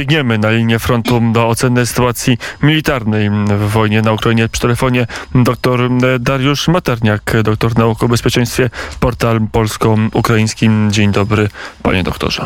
Biegniemy 0.00 0.38
na 0.38 0.50
linię 0.50 0.78
frontu 0.78 1.20
do 1.32 1.48
oceny 1.48 1.86
sytuacji 1.86 2.38
militarnej 2.62 3.30
w 3.30 3.70
wojnie 3.70 4.02
na 4.02 4.12
Ukrainie. 4.12 4.48
Przy 4.48 4.60
telefonie 4.62 5.06
dr 5.34 5.90
Dariusz 6.20 6.68
Materniak, 6.68 7.32
doktor 7.42 7.78
nauk 7.78 8.02
o 8.02 8.08
bezpieczeństwie, 8.08 8.70
portal 9.00 9.40
polsko-ukraiński. 9.52 10.70
Dzień 10.88 11.12
dobry, 11.12 11.48
panie 11.82 12.02
doktorze. 12.02 12.42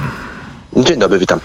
Dzień 0.76 0.98
dobry, 0.98 1.18
witam. 1.18 1.40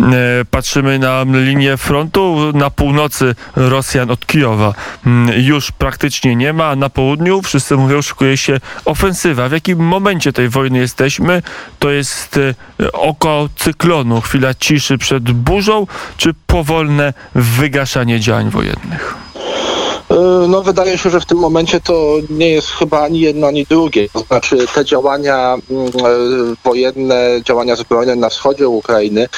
E, 0.00 0.44
patrzymy 0.50 0.98
na 0.98 1.24
linię 1.32 1.76
frontu. 1.76 2.52
Na 2.54 2.70
północy 2.70 3.34
Rosjan 3.56 4.10
od 4.10 4.26
Kijowa 4.26 4.74
mm, 5.06 5.42
już 5.42 5.72
praktycznie 5.72 6.36
nie 6.36 6.52
ma, 6.52 6.68
a 6.68 6.76
na 6.76 6.90
południu 6.90 7.42
wszyscy 7.42 7.76
mówią, 7.76 8.02
szykuje 8.02 8.36
się 8.36 8.60
ofensywa. 8.84 9.48
W 9.48 9.52
jakim 9.52 9.78
momencie 9.78 10.32
tej 10.32 10.48
wojny 10.48 10.78
jesteśmy? 10.78 11.42
To 11.78 11.90
jest 11.90 12.36
e, 12.80 12.92
oko 12.92 13.48
cyklonu, 13.56 14.20
chwila 14.20 14.54
ciszy 14.54 14.98
przed 14.98 15.32
burzą, 15.32 15.86
czy 16.16 16.34
powolne 16.46 17.14
wygaszanie 17.34 18.20
działań 18.20 18.50
wojennych? 18.50 19.14
E, 20.10 20.48
no 20.48 20.62
wydaje 20.62 20.98
się, 20.98 21.10
że 21.10 21.20
w 21.20 21.26
tym 21.26 21.38
momencie 21.38 21.80
to 21.80 22.16
nie 22.30 22.48
jest 22.48 22.68
chyba 22.68 23.02
ani 23.02 23.20
jedno, 23.20 23.46
ani 23.46 23.66
drugie. 23.66 24.08
To 24.08 24.20
znaczy 24.20 24.66
te 24.74 24.84
działania 24.84 25.56
mm, 25.70 25.86
e, 25.86 25.90
wojenne, 26.64 27.40
działania 27.44 27.76
zbrojne 27.76 28.16
na 28.16 28.28
wschodzie 28.28 28.68
Ukrainy, 28.68 29.28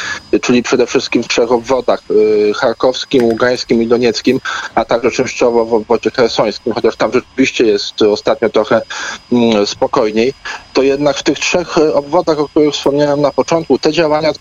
czyli 0.42 0.62
przede 0.62 0.86
wszystkim 0.86 1.22
w 1.22 1.28
trzech 1.28 1.52
obwodach, 1.52 2.02
e, 2.50 2.54
charkowskim, 2.54 3.24
ługańskim 3.24 3.82
i 3.82 3.86
donieckim, 3.86 4.40
a 4.74 4.84
także 4.84 5.10
częściowo 5.10 5.64
w 5.64 5.74
obwodzie 5.74 6.10
kersońskim, 6.10 6.72
chociaż 6.72 6.96
tam 6.96 7.12
rzeczywiście 7.12 7.64
jest 7.64 8.02
ostatnio 8.02 8.48
trochę 8.48 8.82
mm, 9.32 9.66
spokojniej, 9.66 10.34
to 10.72 10.82
jednak 10.82 11.16
w 11.16 11.22
tych 11.22 11.38
trzech 11.38 11.78
obwodach, 11.78 12.38
o 12.38 12.48
których 12.48 12.74
wspomniałem 12.74 13.20
na 13.20 13.30
początku, 13.30 13.78
te 13.78 13.92
działania, 13.92 14.32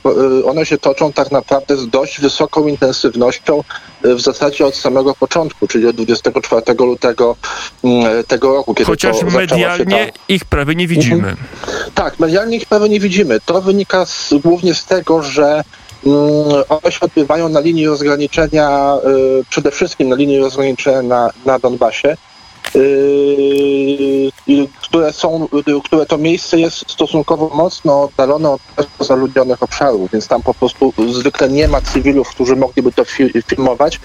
one 0.45 0.65
się 0.65 0.77
toczą 0.77 1.13
tak 1.13 1.31
naprawdę 1.31 1.77
z 1.77 1.89
dość 1.89 2.21
wysoką 2.21 2.67
intensywnością 2.67 3.63
w 4.03 4.21
zasadzie 4.21 4.65
od 4.65 4.75
samego 4.75 5.15
początku, 5.15 5.67
czyli 5.67 5.87
od 5.87 5.95
24 5.95 6.61
lutego 6.79 7.35
mm, 7.83 8.23
tego 8.23 8.53
roku. 8.53 8.73
Kiedy 8.73 8.85
Chociaż 8.85 9.23
medialnie 9.23 10.05
ta... 10.05 10.19
ich 10.27 10.45
prawie 10.45 10.75
nie 10.75 10.87
widzimy. 10.87 11.15
Mhm. 11.15 11.37
Tak, 11.95 12.19
medialnie 12.19 12.57
ich 12.57 12.65
prawie 12.65 12.89
nie 12.89 12.99
widzimy. 12.99 13.39
To 13.45 13.61
wynika 13.61 14.05
z, 14.05 14.33
głównie 14.43 14.73
z 14.73 14.85
tego, 14.85 15.23
że 15.23 15.63
mm, 16.05 16.17
one 16.69 16.91
się 16.91 16.99
odbywają 16.99 17.49
na 17.49 17.59
linii 17.59 17.87
rozgraniczenia, 17.87 18.97
przede 19.49 19.71
wszystkim 19.71 20.09
na 20.09 20.15
linii 20.15 20.39
rozgraniczenia 20.39 21.01
na, 21.01 21.29
na 21.45 21.59
Donbasie. 21.59 22.17
Yy, 22.75 24.31
które 24.81 25.13
są, 25.13 25.47
które 25.83 26.05
to 26.05 26.17
miejsce 26.17 26.59
jest 26.59 26.91
stosunkowo 26.91 27.49
mocno 27.53 28.03
oddalone 28.03 28.49
od 28.49 28.61
zaludnionych 28.99 29.63
obszarów, 29.63 30.11
więc 30.11 30.27
tam 30.27 30.41
po 30.41 30.53
prostu 30.53 30.93
zwykle 31.13 31.49
nie 31.49 31.67
ma 31.67 31.81
cywilów, 31.81 32.29
którzy 32.29 32.55
mogliby 32.55 32.91
to 32.91 33.03
filmować, 33.47 33.99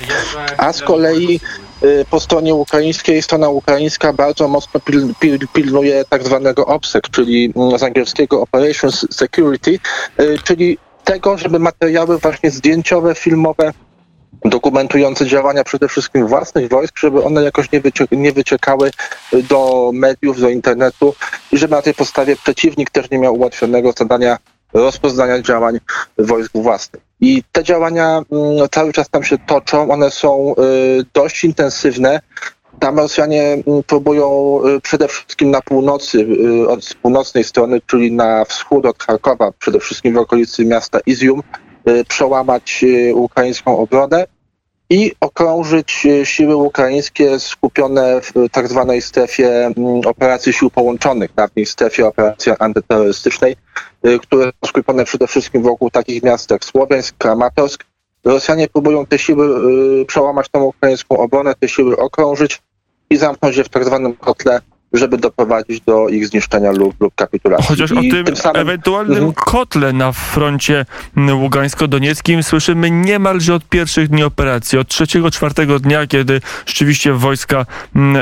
a 0.59 0.73
z 0.73 0.83
kolei 0.83 1.41
yy, 1.83 2.05
po 2.11 2.21
stronie 2.21 2.55
ukraińskiej, 2.55 3.23
strona 3.23 3.49
ukraińska 3.49 4.13
bardzo 4.13 4.49
mocno 4.49 4.81
pil, 4.81 5.15
pil, 5.21 5.39
pilnuje 5.53 6.05
tak 6.09 6.25
zwanego 6.25 6.67
OPSEC, 6.67 7.05
czyli 7.11 7.53
mm, 7.57 7.79
z 7.79 7.83
angielskiego 7.83 8.41
Operations 8.43 9.07
Security, 9.11 9.79
yy, 10.19 10.39
czyli 10.45 10.79
tego, 11.05 11.39
żeby 11.39 11.59
materiały 11.59 12.19
właśnie 12.19 12.51
zdjęciowe, 12.51 13.15
filmowe 13.15 13.73
dokumentujące 14.45 15.27
działania 15.27 15.65
przede 15.65 15.89
wszystkim 15.89 16.27
własnych 16.27 16.69
wojsk, 16.69 16.99
żeby 16.99 17.25
one 17.25 17.43
jakoś 17.43 17.73
nie, 17.73 17.83
nie 18.13 18.33
wyciekały 18.33 18.91
do 19.33 19.91
mediów, 19.95 20.41
do 20.41 20.49
internetu 20.49 21.15
i 21.53 21.59
żeby 21.59 21.75
na 21.75 21.83
tej 21.83 21.95
podstawie 21.95 22.37
przeciwnik 22.37 22.91
też 22.91 23.11
nie 23.11 23.19
miał 23.19 23.35
ułatwionego 23.35 23.93
zadania 23.93 24.39
rozpoznania 24.73 25.43
działań 25.43 25.79
wojsk 26.19 26.53
własnych. 26.55 27.03
I 27.21 27.43
te 27.53 27.65
działania 27.65 28.23
mm, 28.33 28.69
cały 28.71 28.93
czas 28.93 29.09
tam 29.09 29.25
się 29.25 29.39
toczą, 29.39 29.91
one 29.91 30.11
są 30.11 30.55
y, 31.01 31.05
dość 31.15 31.45
intensywne. 31.45 32.21
Tam 32.81 32.99
Rosjanie 32.99 33.43
mm, 33.43 33.83
próbują 33.87 34.59
y, 34.77 34.81
przede 34.81 35.09
wszystkim 35.09 35.51
na 35.51 35.61
północy, 35.61 36.19
y, 36.19 36.69
od 36.69 36.95
północnej 37.03 37.45
strony, 37.45 37.81
czyli 37.87 38.13
na 38.13 38.45
wschód 38.45 38.87
od 38.87 39.03
Charkowa, 39.03 39.53
przede 39.59 39.81
wszystkim 39.81 40.15
w 40.15 40.19
okolicy 40.19 40.65
miasta 40.65 41.01
Izium, 41.07 41.43
przełamać 42.09 42.85
ukraińską 43.15 43.79
obronę 43.79 44.27
i 44.91 45.13
okrążyć 45.21 46.07
e, 46.07 46.27
siły 46.27 46.57
ukraińskie 46.57 47.41
skupione 47.41 48.21
w 48.21 48.33
tak 48.53 48.69
zwanej 48.69 49.03
strefie 49.03 49.67
mm, 49.67 50.01
operacji 50.07 50.53
sił 50.53 50.71
połączonych, 50.71 51.35
dawniej 51.35 51.67
strefie 51.67 52.07
operacji 52.07 52.53
antyterrorystycznej, 52.59 53.57
które 54.23 54.45
są 54.45 54.69
skupione 54.69 55.05
przede 55.05 55.27
wszystkim 55.27 55.63
wokół 55.63 55.91
takich 55.91 56.23
miast 56.23 56.51
jak 56.51 56.65
Słowiańsk, 56.65 57.17
Kramatorsk. 57.19 57.85
Rosjanie 58.25 58.69
próbują 58.69 59.07
te 59.07 59.19
siły 59.19 59.47
przełamać 60.07 60.49
tą 60.49 60.65
ukraińską 60.65 61.17
obronę, 61.17 61.55
te 61.61 61.69
siły 61.69 61.97
okrążyć 61.97 62.63
i 63.11 63.17
zamknąć 63.17 63.57
je 63.57 63.65
w 63.65 63.69
tak 63.69 63.85
zwanym 63.85 64.17
kotle 64.17 64.61
żeby 64.93 65.19
doprowadzić 65.19 65.81
do 65.81 66.09
ich 66.09 66.27
zniszczenia 66.27 66.73
lub, 66.73 67.01
lub 67.01 67.15
kapitulacji. 67.15 67.67
Chociaż 67.69 67.91
I 67.91 67.99
o 67.99 68.01
tym, 68.01 68.25
tym 68.25 68.37
samym... 68.37 68.63
ewentualnym 68.63 69.17
mhm. 69.17 69.33
kotle 69.33 69.93
na 69.93 70.13
froncie 70.13 70.87
ługańsko-donieckim 71.17 72.43
słyszymy 72.43 72.91
niemalże 72.91 73.55
od 73.55 73.69
pierwszych 73.69 74.09
dni 74.09 74.23
operacji, 74.23 74.79
od 74.79 74.89
trzeciego, 74.89 75.31
czwartego 75.31 75.79
dnia, 75.79 76.07
kiedy 76.07 76.41
rzeczywiście 76.67 77.13
wojska 77.13 77.67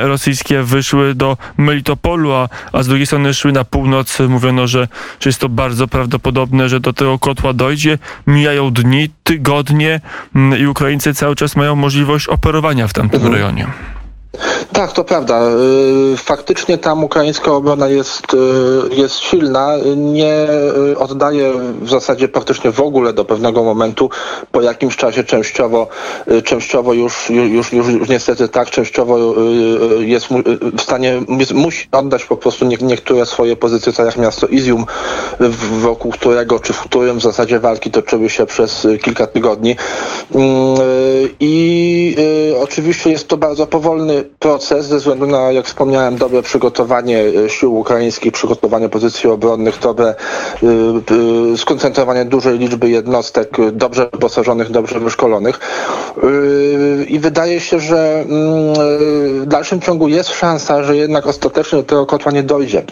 rosyjskie 0.03 0.63
wyszły 0.63 1.15
do 1.15 1.37
Melitopolu, 1.57 2.33
a, 2.33 2.49
a 2.73 2.83
z 2.83 2.89
drugiej 2.89 3.07
strony 3.07 3.35
szły 3.35 3.53
na 3.53 3.65
północ. 3.65 4.19
Mówiono, 4.29 4.67
że, 4.67 4.89
że 5.21 5.31
jest 5.31 5.41
to 5.41 5.49
bardzo 5.49 5.89
prawdopodobne, 5.89 6.69
że 6.69 6.81
do 6.81 6.93
tego 6.93 7.19
kotła 7.19 7.53
dojdzie. 7.53 7.99
Mijają 8.27 8.71
dni, 8.71 9.11
tygodnie 9.25 10.01
i 10.61 10.67
Ukraińcy 10.67 11.15
cały 11.15 11.37
czas 11.37 11.57
mają 11.57 11.77
możliwość 11.77 12.29
operowania 12.29 12.89
w 12.89 12.93
tamtym 12.93 13.21
mhm. 13.21 13.35
rejonie. 13.35 13.67
Tak, 14.72 14.93
to 14.93 15.05
prawda. 15.05 15.41
Y, 16.12 16.17
faktycznie 16.17 16.78
tam 16.78 17.05
ukraińska 17.05 17.53
obrona 17.53 17.89
jest, 17.89 18.34
y, 18.34 18.95
jest 18.95 19.19
silna. 19.19 19.72
Nie 19.97 20.47
y, 20.93 20.99
oddaje 20.99 21.53
w 21.81 21.91
zasadzie 21.91 22.28
praktycznie 22.28 22.71
w 22.71 22.81
ogóle 22.81 23.12
do 23.12 23.25
pewnego 23.25 23.62
momentu. 23.62 24.11
Po 24.53 24.62
jakimś 24.62 24.97
czasie 24.97 25.25
częściowo, 25.25 25.89
częściowo 26.44 26.93
już, 26.93 27.31
już, 27.31 27.73
już, 27.73 27.89
już 27.89 28.09
niestety 28.09 28.49
tak, 28.49 28.71
częściowo 28.71 29.34
jest 29.99 30.27
w 30.78 30.81
stanie, 30.81 31.23
jest, 31.39 31.53
musi 31.53 31.89
oddać 31.93 32.25
po 32.25 32.37
prostu 32.37 32.65
nie, 32.65 32.77
niektóre 32.81 33.27
swoje 33.27 33.56
pozycje, 33.56 33.93
tak 33.93 34.06
jak 34.06 34.17
miasto 34.17 34.47
Izium, 34.47 34.87
wokół 35.81 36.12
którego, 36.12 36.61
czy 36.61 36.73
w 36.73 36.81
którym 36.81 37.19
w 37.19 37.23
zasadzie 37.23 37.61
walki 37.61 37.91
toczyły 37.91 38.31
się 38.31 38.47
przez 38.47 38.87
kilka 39.03 39.27
tygodni. 39.27 39.77
I 41.41 42.17
oczywiście 42.61 43.11
jest 43.11 43.28
to 43.28 43.37
bardzo 43.37 43.67
powolny 43.67 44.24
proces 44.39 44.87
ze 44.87 44.97
względu 44.97 45.27
na, 45.27 45.53
jak 45.53 45.67
wspomniałem, 45.67 46.17
dobre 46.17 46.43
przygotowanie 46.43 47.25
e, 47.45 47.51
sił 47.51 47.75
ukraińskich, 47.79 48.33
przygotowanie 48.33 48.89
pozycji 48.89 49.31
obronnych, 49.31 49.79
dobre 49.79 50.15
y, 50.62 50.67
y, 51.53 51.59
skoncentrowanie 51.59 52.25
dużej 52.25 52.59
liczby 52.59 52.91
jednostek 52.91 53.57
dobrze 53.73 54.09
wyposażonych, 54.12 54.71
dobrze 54.71 55.01
wyszkolonych. 55.01 55.61
I 57.09 57.19
wydaje 57.19 57.61
się, 57.61 57.81
że 57.81 58.21
mm, 58.21 58.75
w 59.43 59.47
dalszym 59.47 59.81
ciągu 59.81 60.09
jest 60.09 60.31
szansa, 60.31 60.83
że 60.85 60.97
jednak 60.97 61.27
ostatecznie 61.27 61.79
do 61.79 61.85
tego 61.85 62.06
kotła 62.06 62.33
nie 62.33 62.43
dojdzie 62.43 62.85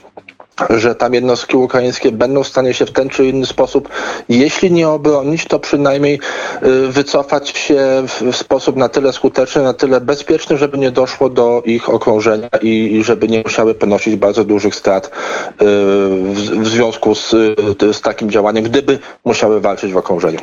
że 0.70 0.94
tam 0.94 1.14
jednostki 1.14 1.56
ukraińskie 1.56 2.12
będą 2.12 2.42
w 2.42 2.48
stanie 2.48 2.74
się 2.74 2.86
w 2.86 2.90
ten 2.90 3.08
czy 3.08 3.26
inny 3.26 3.46
sposób, 3.46 3.88
jeśli 4.28 4.72
nie 4.72 4.88
obronić, 4.88 5.46
to 5.46 5.58
przynajmniej 5.58 6.20
y, 6.62 6.88
wycofać 6.88 7.48
się 7.48 8.04
w 8.32 8.36
sposób 8.36 8.76
na 8.76 8.88
tyle 8.88 9.12
skuteczny, 9.12 9.62
na 9.62 9.74
tyle 9.74 10.00
bezpieczny, 10.00 10.58
żeby 10.58 10.78
nie 10.78 10.90
doszło 10.90 11.28
do 11.28 11.62
ich 11.66 11.88
okrążenia 11.88 12.48
i 12.62 13.02
żeby 13.04 13.28
nie 13.28 13.42
musiały 13.42 13.74
ponosić 13.74 14.16
bardzo 14.16 14.44
dużych 14.44 14.74
strat 14.74 15.06
y, 15.06 15.10
w 16.62 16.66
związku 16.66 17.14
z, 17.14 17.30
z 17.92 18.00
takim 18.00 18.30
działaniem, 18.30 18.64
gdyby 18.64 18.98
musiały 19.24 19.60
walczyć 19.60 19.92
w 19.92 19.96
okrążeniu. 19.96 20.38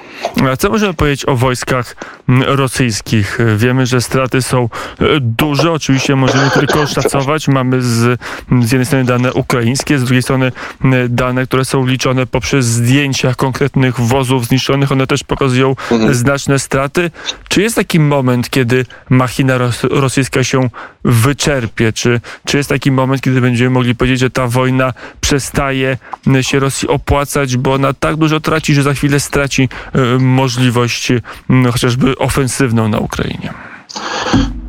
A 0.51 0.57
co 0.57 0.69
możemy 0.69 0.93
powiedzieć 0.93 1.29
o 1.29 1.35
wojskach 1.35 1.95
rosyjskich? 2.45 3.39
Wiemy, 3.57 3.85
że 3.85 4.01
straty 4.01 4.41
są 4.41 4.63
y, 4.63 5.05
duże, 5.19 5.71
oczywiście 5.71 6.15
możemy 6.15 6.49
tylko 6.51 6.87
szacować. 6.95 7.47
Mamy 7.47 7.81
z, 7.81 8.19
z 8.61 8.71
jednej 8.71 8.85
strony 8.85 9.05
dane 9.05 9.33
ukraińskie, 9.33 9.98
z 9.99 10.03
drugiej 10.03 10.23
strony 10.23 10.51
dane, 11.09 11.45
które 11.45 11.65
są 11.65 11.85
liczone 11.85 12.25
poprzez 12.25 12.65
zdjęcia 12.65 13.35
konkretnych 13.35 13.99
wozów 13.99 14.45
zniszczonych, 14.45 14.91
one 14.91 15.07
też 15.07 15.23
pokazują 15.23 15.75
mhm. 15.91 16.13
znaczne 16.13 16.59
straty. 16.59 17.11
Czy 17.49 17.61
jest 17.61 17.75
taki 17.75 17.99
moment, 17.99 18.49
kiedy 18.49 18.85
machina 19.09 19.57
ros 19.57 19.83
rosyjska 19.83 20.43
się 20.43 20.69
wyczerpie? 21.03 21.93
Czy, 21.93 22.21
czy 22.45 22.57
jest 22.57 22.69
taki 22.69 22.91
moment, 22.91 23.21
kiedy 23.21 23.41
będziemy 23.41 23.69
mogli 23.69 23.95
powiedzieć, 23.95 24.19
że 24.19 24.29
ta 24.29 24.47
wojna 24.47 24.93
przestaje 25.21 25.97
się 26.41 26.59
Rosji 26.59 26.87
opłacać, 26.87 27.57
bo 27.57 27.73
ona 27.73 27.93
tak 27.93 28.15
dużo 28.15 28.39
traci, 28.39 28.73
że 28.73 28.83
za 28.83 28.93
chwilę 28.93 29.19
straci 29.19 29.69
y, 29.95 30.19
możliwość 30.19 31.11
y, 31.11 31.21
chociażby 31.71 32.17
ofensywną 32.17 32.87
na 32.87 32.97
Ukrainie? 32.97 33.53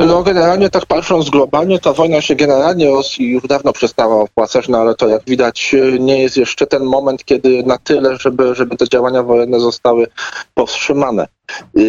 No 0.06 0.22
generalnie 0.22 0.70
tak 0.70 0.87
patrząc 0.87 1.31
globalnie, 1.31 1.78
ta 1.78 1.93
wojna 1.93 2.20
się 2.20 2.34
generalnie 2.34 2.90
Rosji 2.90 3.31
już 3.31 3.43
dawno 3.43 3.72
przestała 3.72 4.22
opłacać, 4.22 4.69
no 4.69 4.78
ale 4.78 4.94
to 4.94 5.08
jak 5.08 5.25
widać 5.25 5.75
nie 5.99 6.22
jest 6.22 6.37
jeszcze 6.37 6.67
ten 6.67 6.84
moment, 6.84 7.25
kiedy 7.25 7.62
na 7.62 7.78
tyle, 7.78 8.17
żeby, 8.17 8.55
żeby 8.55 8.76
te 8.76 8.88
działania 8.88 9.22
wojenne 9.22 9.61
zostały 9.61 10.06
powstrzymane. 10.55 11.28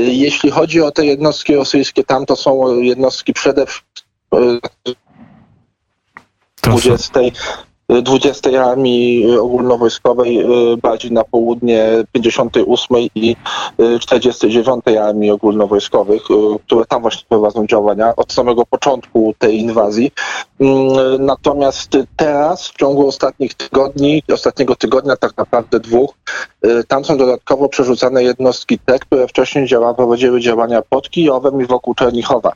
Jeśli 0.07 0.51
chodzi 0.51 0.81
o 0.81 0.91
te 0.91 1.05
jednostki 1.05 1.55
rosyjskie, 1.55 2.03
tam 2.03 2.25
to 2.25 2.35
są 2.35 2.77
jednostki 2.79 3.33
przede 3.33 3.65
wszystkim 3.65 4.59
20 6.63 7.19
20 7.99 8.65
Armii 8.65 9.37
Ogólnowojskowej 9.37 10.39
y, 10.73 10.77
bardziej 10.77 11.11
na 11.11 11.23
południe 11.23 12.03
58 12.11 12.97
i 13.15 13.35
49 13.99 14.83
y, 14.89 15.01
Armii 15.01 15.31
Ogólnowojskowych, 15.31 16.21
y, 16.31 16.59
które 16.65 16.85
tam 16.85 17.01
właśnie 17.01 17.23
prowadzą 17.29 17.67
działania 17.67 18.15
od 18.15 18.33
samego 18.33 18.65
początku 18.65 19.33
tej 19.39 19.59
inwazji. 19.59 20.11
Mm, 20.59 21.25
natomiast 21.25 21.97
teraz 22.15 22.67
w 22.67 22.77
ciągu 22.77 23.07
ostatnich 23.07 23.53
tygodni, 23.53 24.23
ostatniego 24.33 24.75
tygodnia 24.75 25.15
tak 25.15 25.37
naprawdę 25.37 25.79
dwóch, 25.79 26.13
tam 26.87 27.05
są 27.05 27.17
dodatkowo 27.17 27.69
przerzucane 27.69 28.23
jednostki 28.23 28.79
te, 28.79 28.99
które 28.99 29.27
wcześniej 29.27 29.67
działa, 29.67 29.93
prowadziły 29.93 30.41
działania 30.41 30.81
pod 30.89 31.09
Kijowem 31.09 31.61
i 31.61 31.65
wokół 31.65 31.93
Czernichowa. 31.95 32.51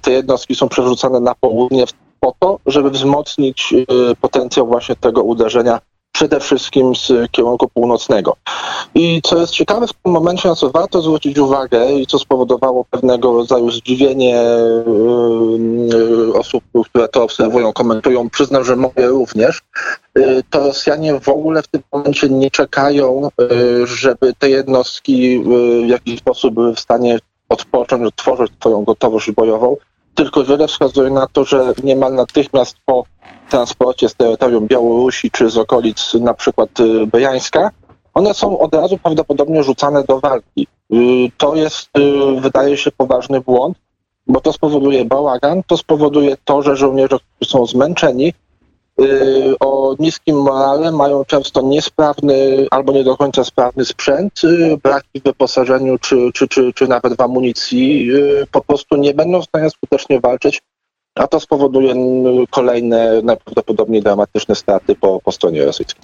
Te 0.00 0.10
jednostki 0.10 0.54
są 0.54 0.68
przerzucane 0.68 1.20
na 1.20 1.34
południe 1.34 1.84
po 2.22 2.34
to, 2.38 2.58
żeby 2.66 2.90
wzmocnić 2.90 3.72
y, 3.72 3.86
potencjał 4.20 4.66
właśnie 4.66 4.96
tego 4.96 5.22
uderzenia 5.22 5.80
przede 6.12 6.40
wszystkim 6.40 6.96
z 6.96 7.30
kierunku 7.30 7.68
północnego. 7.68 8.36
I 8.94 9.22
co 9.22 9.40
jest 9.40 9.52
ciekawe 9.52 9.86
w 9.86 9.92
tym 9.92 10.12
momencie, 10.12 10.48
na 10.48 10.54
co 10.54 10.70
warto 10.70 11.02
zwrócić 11.02 11.38
uwagę 11.38 11.92
i 11.92 12.06
co 12.06 12.18
spowodowało 12.18 12.84
pewnego 12.84 13.32
rodzaju 13.32 13.70
zdziwienie 13.70 14.44
yy, 15.88 16.34
osób, 16.34 16.64
które 16.90 17.08
to 17.08 17.22
obserwują, 17.22 17.72
komentują, 17.72 18.30
przyznam, 18.30 18.64
że 18.64 18.76
moje 18.76 19.06
również, 19.06 19.62
to 20.50 20.60
Rosjanie 20.60 21.20
w 21.20 21.28
ogóle 21.28 21.62
w 21.62 21.68
tym 21.68 21.82
momencie 21.92 22.28
nie 22.28 22.50
czekają, 22.50 23.28
żeby 23.84 24.32
te 24.38 24.50
jednostki 24.50 25.44
w 25.84 25.88
jakiś 25.88 26.18
sposób 26.20 26.54
były 26.54 26.74
w 26.74 26.80
stanie 26.80 27.18
odpocząć, 27.48 28.02
otworzyć 28.06 28.52
swoją 28.60 28.84
gotowość 28.84 29.30
bojową, 29.30 29.76
tylko 30.14 30.44
wiele 30.44 30.68
wskazuje 30.68 31.10
na 31.10 31.26
to, 31.26 31.44
że 31.44 31.74
niemal 31.84 32.14
natychmiast 32.14 32.76
po 32.86 33.04
transporcie 33.50 34.08
z 34.08 34.14
terytorium 34.14 34.66
Białorusi 34.66 35.30
czy 35.30 35.50
z 35.50 35.58
okolic 35.58 36.14
na 36.14 36.34
przykład 36.34 36.80
y, 36.80 37.06
Bejańska, 37.06 37.70
one 38.14 38.34
są 38.34 38.58
od 38.58 38.74
razu 38.74 38.98
prawdopodobnie 38.98 39.62
rzucane 39.62 40.04
do 40.04 40.20
walki. 40.20 40.66
Y, 40.92 40.96
to 41.36 41.54
jest, 41.54 41.88
y, 41.98 42.40
wydaje 42.40 42.76
się, 42.76 42.90
poważny 42.92 43.40
błąd, 43.40 43.78
bo 44.26 44.40
to 44.40 44.52
spowoduje 44.52 45.04
bałagan, 45.04 45.62
to 45.66 45.76
spowoduje 45.76 46.36
to, 46.44 46.62
że 46.62 46.76
żołnierze, 46.76 47.16
są 47.44 47.66
zmęczeni, 47.66 48.34
o 49.60 49.96
niskim 49.98 50.36
morale, 50.36 50.92
mają 50.92 51.24
często 51.24 51.62
niesprawny 51.62 52.66
albo 52.70 52.92
nie 52.92 53.04
do 53.04 53.16
końca 53.16 53.44
sprawny 53.44 53.84
sprzęt, 53.84 54.44
y, 54.44 54.78
braki 54.82 55.20
w 55.20 55.22
wyposażeniu 55.22 55.98
czy, 55.98 56.30
czy, 56.34 56.48
czy, 56.48 56.72
czy 56.72 56.88
nawet 56.88 57.16
w 57.16 57.20
amunicji, 57.20 58.12
y, 58.12 58.46
po 58.52 58.60
prostu 58.60 58.96
nie 58.96 59.14
będą 59.14 59.42
w 59.42 59.44
stanie 59.44 59.70
skutecznie 59.70 60.20
walczyć, 60.20 60.62
a 61.14 61.26
to 61.26 61.40
spowoduje 61.40 61.94
kolejne 62.50 63.22
najprawdopodobniej 63.22 64.02
dramatyczne 64.02 64.54
straty 64.54 64.94
po, 64.94 65.20
po 65.20 65.32
stronie 65.32 65.64
rosyjskiej. 65.64 66.02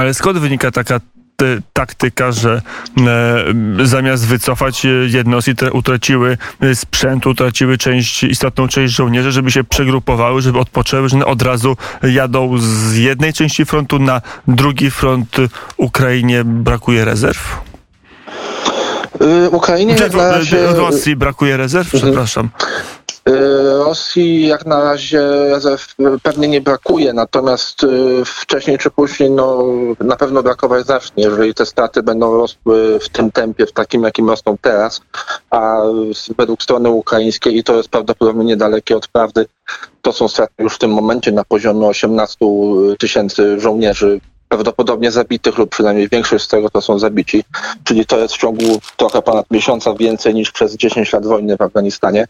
Ale 0.00 0.14
skąd 0.14 0.38
wynika 0.38 0.70
taka 0.70 1.00
taktyka, 1.72 2.32
że 2.32 2.62
e, 3.78 3.86
zamiast 3.86 4.26
wycofać 4.26 4.86
e, 4.86 4.88
jednostki, 4.88 5.54
utraciły 5.72 6.38
e, 6.60 6.74
sprzęt, 6.74 7.26
utraciły 7.26 7.78
część, 7.78 8.22
istotną 8.22 8.68
część 8.68 8.94
żołnierzy, 8.94 9.32
żeby 9.32 9.50
się 9.50 9.64
przegrupowały, 9.64 10.42
żeby 10.42 10.58
odpoczęły, 10.58 11.08
że 11.08 11.26
od 11.26 11.42
razu 11.42 11.76
jadą 12.02 12.58
z 12.58 12.96
jednej 12.96 13.32
części 13.32 13.64
frontu 13.64 13.98
na 13.98 14.20
drugi 14.48 14.90
front 14.90 15.36
Ukrainie 15.76 16.44
brakuje 16.44 17.04
rezerw? 17.04 17.65
Ukrainie 19.50 19.94
jak 19.94 20.14
na 20.14 20.30
razie... 20.30 20.66
Rosji 20.66 21.16
brakuje 21.16 21.56
rezerw, 21.56 21.94
mhm. 21.94 22.02
przepraszam. 22.02 22.50
Y, 23.28 23.78
Rosji 23.84 24.46
jak 24.46 24.66
na 24.66 24.84
razie 24.84 25.20
rezerw 25.50 25.94
pewnie 26.22 26.48
nie 26.48 26.60
brakuje, 26.60 27.12
natomiast 27.12 27.84
y, 27.84 28.24
wcześniej 28.24 28.78
czy 28.78 28.90
później 28.90 29.30
no, 29.30 29.64
na 30.00 30.16
pewno 30.16 30.42
brakować 30.42 30.86
zacznie, 30.86 31.24
jeżeli 31.24 31.54
te 31.54 31.66
straty 31.66 32.02
będą 32.02 32.36
rosły 32.36 32.98
w 32.98 33.08
tym 33.08 33.32
tempie, 33.32 33.66
w 33.66 33.72
takim 33.72 34.02
jakim 34.02 34.30
rosną 34.30 34.56
teraz, 34.60 35.00
a 35.50 35.78
według 36.38 36.62
strony 36.62 36.90
ukraińskiej 36.90 37.56
i 37.56 37.64
to 37.64 37.76
jest 37.76 37.88
prawdopodobnie 37.88 38.44
niedalekie 38.44 38.96
od 38.96 39.08
prawdy, 39.08 39.46
to 40.02 40.12
są 40.12 40.28
straty 40.28 40.54
już 40.58 40.74
w 40.74 40.78
tym 40.78 40.90
momencie 40.90 41.32
na 41.32 41.44
poziomie 41.44 41.86
18 41.86 42.46
tysięcy 42.98 43.60
żołnierzy 43.60 44.20
prawdopodobnie 44.48 45.10
zabitych 45.10 45.58
lub 45.58 45.70
przynajmniej 45.70 46.08
większość 46.08 46.44
z 46.44 46.48
tego 46.48 46.70
to 46.70 46.80
są 46.80 46.98
zabici, 46.98 47.44
czyli 47.84 48.06
to 48.06 48.18
jest 48.18 48.34
w 48.34 48.38
ciągu 48.38 48.80
trochę 48.96 49.22
ponad 49.22 49.50
miesiąca 49.50 49.94
więcej 49.94 50.34
niż 50.34 50.52
przez 50.52 50.76
10 50.76 51.12
lat 51.12 51.26
wojny 51.26 51.56
w 51.56 51.62
Afganistanie. 51.62 52.26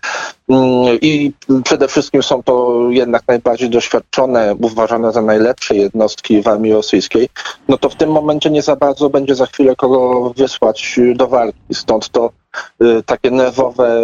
Mm, 0.49 0.99
I 1.03 1.33
przede 1.65 1.89
wszystkim 1.89 2.23
są 2.23 2.43
to 2.43 2.87
jednak 2.91 3.23
najbardziej 3.29 3.71
doświadczone, 3.71 4.55
uważane 4.63 5.13
za 5.13 5.23
najlepsze 5.23 5.75
jednostki 5.75 6.43
w 6.43 6.49
armii 6.49 6.73
rosyjskiej. 6.73 7.29
No 7.69 7.79
to 7.79 7.89
w 7.89 7.97
tym 7.97 8.11
momencie 8.11 8.51
nie 8.51 8.63
za 8.63 8.77
bardzo 8.77 9.11
będzie 9.11 9.35
za 9.35 9.47
chwilę 9.47 9.77
kogo 9.77 10.33
wysłać 10.37 11.01
do 11.15 11.27
walki. 11.27 11.59
Stąd 11.73 12.09
to 12.09 12.31
takie 13.07 13.31
nerwowe 13.31 14.03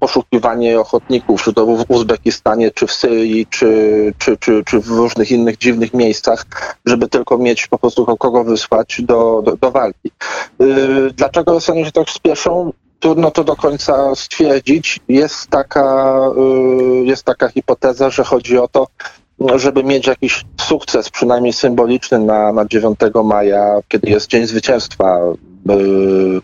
poszukiwanie 0.00 0.80
ochotników, 0.80 1.42
czy 1.42 1.52
to 1.52 1.66
w 1.66 1.84
Uzbekistanie, 1.88 2.70
czy 2.70 2.86
w 2.86 2.92
Syrii, 2.92 3.46
czy, 3.46 4.12
czy, 4.18 4.36
czy, 4.36 4.62
czy 4.64 4.80
w 4.80 4.88
różnych 4.88 5.30
innych 5.30 5.58
dziwnych 5.58 5.94
miejscach, 5.94 6.46
żeby 6.86 7.08
tylko 7.08 7.38
mieć 7.38 7.66
po 7.66 7.78
prostu 7.78 8.16
kogo 8.16 8.44
wysłać 8.44 9.02
do, 9.02 9.42
do, 9.44 9.56
do 9.56 9.70
walki. 9.70 10.10
Y, 10.60 11.10
dlaczego 11.14 11.52
Rosjanie 11.52 11.84
się 11.84 11.92
tak 11.92 12.10
spieszą? 12.10 12.72
Trudno 13.00 13.30
to 13.30 13.44
do 13.44 13.56
końca 13.56 14.14
stwierdzić. 14.14 15.00
Jest 15.08 15.50
taka, 15.50 16.18
y, 16.36 17.04
jest 17.04 17.24
taka 17.24 17.48
hipoteza, 17.48 18.10
że 18.10 18.24
chodzi 18.24 18.58
o 18.58 18.68
to, 18.68 18.86
żeby 19.56 19.84
mieć 19.84 20.06
jakiś 20.06 20.44
sukces, 20.60 21.10
przynajmniej 21.10 21.52
symboliczny 21.52 22.18
na, 22.18 22.52
na 22.52 22.64
9 22.64 22.98
maja, 23.24 23.78
kiedy 23.88 24.10
jest 24.10 24.26
Dzień 24.26 24.46
Zwycięstwa 24.46 25.18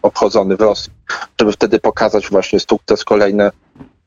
obchodzony 0.03 0.57
w 0.57 0.61
Rosji 0.61 0.93
żeby 1.41 1.53
wtedy 1.53 1.79
pokazać 1.79 2.31
właśnie 2.31 2.61
sukces, 2.61 3.05
kolejne 3.05 3.51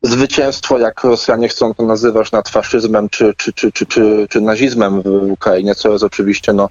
zwycięstwo, 0.02 0.80
jak 0.80 1.04
Rosjanie 1.04 1.50
chcą 1.50 1.74
to 1.74 1.84
nazywać, 1.84 2.32
nad 2.32 2.50
faszyzmem 2.50 3.10
czy, 3.10 3.34
czy, 3.38 3.54
czy, 3.54 3.72
czy, 3.72 3.86
czy, 3.86 4.28
czy 4.30 4.42
nazizmem 4.42 5.02
w 5.02 5.32
Ukrainie, 5.32 5.76
co 5.76 5.92
jest 5.92 6.04
oczywiście 6.04 6.54
no, 6.54 6.70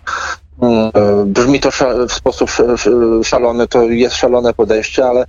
mm, 0.63 0.91
Brzmi 1.33 1.61
to 1.61 1.71
w 2.09 2.13
sposób 2.13 2.51
szalony, 3.25 3.69
to 3.69 3.83
jest 3.83 4.17
szalone 4.17 4.55
podejście, 4.55 5.07
ale, 5.07 5.27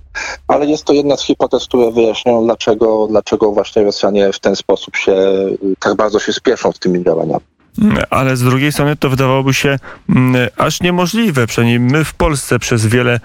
ale 0.48 0.66
jest 0.66 0.84
to 0.84 0.92
jedna 0.92 1.16
z 1.16 1.24
hipotez, 1.24 1.64
które 1.64 1.92
wyjaśniają, 1.92 2.44
dlaczego, 2.44 3.06
dlaczego 3.10 3.52
właśnie 3.52 3.84
Rosjanie 3.84 4.32
w 4.32 4.40
ten 4.40 4.56
sposób 4.56 4.96
się 4.96 5.16
tak 5.80 5.94
bardzo 5.94 6.18
się 6.18 6.32
spieszą 6.32 6.72
z 6.72 6.78
tymi 6.78 7.04
działaniami. 7.04 7.55
Ale 8.10 8.36
z 8.36 8.42
drugiej 8.42 8.72
strony 8.72 8.96
to 8.96 9.10
wydawałoby 9.10 9.54
się 9.54 9.78
mm, 10.08 10.48
aż 10.56 10.80
niemożliwe. 10.80 11.46
Przynajmniej 11.46 11.80
my 11.80 12.04
w 12.04 12.14
Polsce 12.14 12.58
przez 12.58 12.86
wiele 12.86 13.20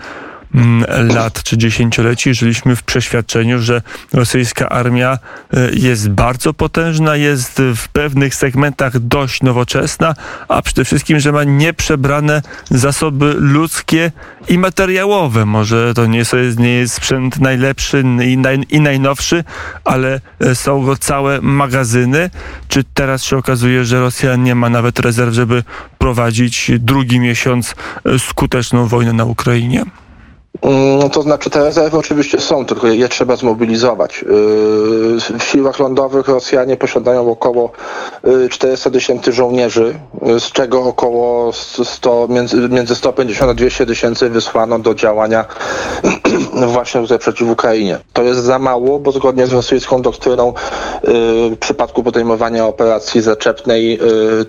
lat 1.14 1.44
czy 1.44 1.58
dziesięcioleci 1.58 2.34
żyliśmy 2.34 2.76
w 2.76 2.84
przeświadczeniu, 2.84 3.60
że 3.60 3.82
rosyjska 4.14 4.70
armia 4.70 5.20
e, 5.54 5.70
jest 5.74 6.10
bardzo 6.10 6.54
potężna, 6.54 7.16
jest 7.16 7.62
w 7.76 7.88
pewnych 7.88 8.36
segmentach 8.36 9.00
dość 9.00 9.42
nowoczesna, 9.42 10.16
a 10.48 10.62
przede 10.62 10.86
wszystkim, 10.86 11.20
że 11.20 11.32
ma 11.32 11.44
nieprzebrane 11.44 12.42
zasoby 12.70 13.36
ludzkie 13.38 14.12
i 14.50 14.58
materiałowe. 14.58 15.46
Może 15.46 15.94
to 15.94 16.06
nie 16.06 16.18
jest, 16.18 16.34
nie 16.58 16.74
jest 16.74 16.94
sprzęt 16.94 17.40
najlepszy 17.40 18.04
i, 18.26 18.38
naj, 18.38 18.60
i 18.70 18.80
najnowszy, 18.80 19.44
ale 19.84 20.22
e, 20.40 20.56
są 20.56 20.84
go 20.86 20.98
całe 20.98 21.42
magazyny. 21.42 22.30
Czy 22.68 22.84
teraz 22.84 23.24
się 23.24 23.38
okazuje, 23.38 23.86
że 23.86 24.00
Rosja 24.00 24.36
nie 24.36 24.56
ma 24.56 24.70
nawet 24.70 25.00
rezerw, 25.00 25.34
żeby 25.34 25.64
prowadzić 25.98 26.72
drugi 26.80 27.20
miesiąc 27.20 27.76
e, 28.06 28.20
skuteczną 28.20 28.88
wojnę 28.88 29.14
na 29.14 29.26
Ukrainie? 29.26 29.86
No 31.00 31.10
to 31.10 31.22
znaczy 31.22 31.50
te 31.50 31.64
rezerwy 31.64 31.98
oczywiście 31.98 32.40
są, 32.40 32.66
tylko 32.66 32.88
je 32.88 33.10
trzeba 33.10 33.36
zmobilizować. 33.36 34.22
Yy, 34.22 35.40
w 35.40 35.44
siłach 35.44 35.80
lądowych 35.80 36.28
Rosjanie 36.28 36.78
posiadają 36.78 37.32
około 37.32 37.72
400 38.50 38.90
yy, 38.90 38.94
tysięcy 38.94 39.32
żołnierzy, 39.32 40.00
z 40.40 40.52
czego 40.52 40.84
około 40.84 41.54
100, 41.84 42.28
między, 42.30 42.70
między 42.70 42.96
150 42.96 43.52
a 43.52 43.54
200 43.54 43.86
tysięcy 43.86 44.30
wysłano 44.30 44.80
do 44.80 44.96
działania 44.96 45.46
właśnie 46.68 47.02
tutaj 47.02 47.20
przeciw 47.20 47.50
Ukrainie. 47.50 48.00
To 48.14 48.24
jest 48.24 48.40
za 48.44 48.60
mało, 48.60 49.00
bo 49.00 49.12
zgodnie 49.12 49.48
z 49.48 49.54
rosyjską 49.54 50.02
doktryną 50.02 50.54
w 51.52 51.58
przypadku 51.60 52.04
podejmowania 52.04 52.68
operacji 52.68 53.22
zaczepnej 53.22 54.00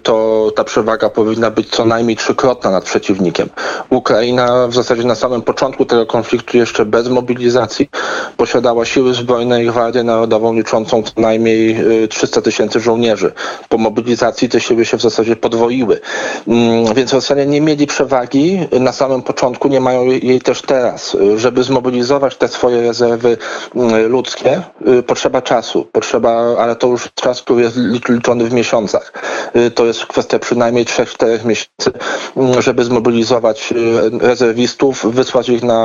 to 0.03 0.47
ta 0.57 0.65
przewaga 0.65 1.11
powinna 1.11 1.51
być 1.51 1.69
co 1.71 1.85
najmniej 1.85 2.17
trzykrotna 2.17 2.71
nad 2.71 2.85
przeciwnikiem. 2.85 3.49
Ukraina 3.91 4.69
w 4.69 4.75
zasadzie 4.75 5.05
na 5.05 5.15
samym 5.15 5.43
początku 5.43 5.85
tego 5.85 6.07
konfliktu 6.07 6.57
jeszcze 6.57 6.85
bez 6.85 7.09
mobilizacji 7.09 7.91
posiadała 8.37 8.85
siły 8.85 9.15
zbrojne 9.15 9.65
i 9.65 9.67
Gwardię 9.67 10.03
Narodową 10.03 10.55
liczącą 10.55 11.03
co 11.03 11.21
najmniej 11.21 11.77
300 12.09 12.43
tysięcy 12.43 12.81
żołnierzy. 12.81 13.33
Po 13.69 13.79
mobilizacji 13.79 14.49
te 14.49 14.61
siły 14.61 14.85
się 14.85 14.97
w 14.97 15.03
zasadzie 15.03 15.37
podwoiły. 15.37 16.01
Mm, 16.49 16.95
więc 16.95 17.13
Rosjanie 17.13 17.47
nie 17.47 17.61
mieli 17.61 17.87
przewagi 17.87 18.69
na 18.81 18.93
samym 18.93 19.23
początku, 19.23 19.69
nie 19.69 19.81
mają 19.81 20.05
jej 20.05 20.41
też 20.41 20.63
teraz. 20.63 21.17
Żeby 21.37 21.63
zmobilizować 21.73 22.37
te 22.37 22.49
swoje 22.49 22.83
rezerwy 22.83 23.37
mm, 23.75 24.07
ludzkie, 24.07 24.63
y, 24.99 25.03
potrzeba 25.03 25.43
czasu, 25.43 25.89
potrzeba, 25.93 26.31
ale 26.59 26.77
to 26.77 26.87
już 26.87 27.09
czas, 27.15 27.43
który 27.43 27.63
jest 27.63 27.77
liczony 28.09 28.45
w 28.45 28.53
miesiącach. 28.53 29.13
Y, 29.57 29.71
to 29.71 29.87
jest 29.87 30.07
kwestia 30.07 30.39
przynajmniej 30.39 30.85
3-4 30.85 31.45
miesięcy, 31.45 31.91
mm, 32.37 32.63
żeby 32.63 32.85
zmobilizować 32.85 33.73
y, 33.73 34.19
rezerwistów, 34.19 35.15
wysłać 35.15 35.49
ich 35.49 35.63
na 35.63 35.83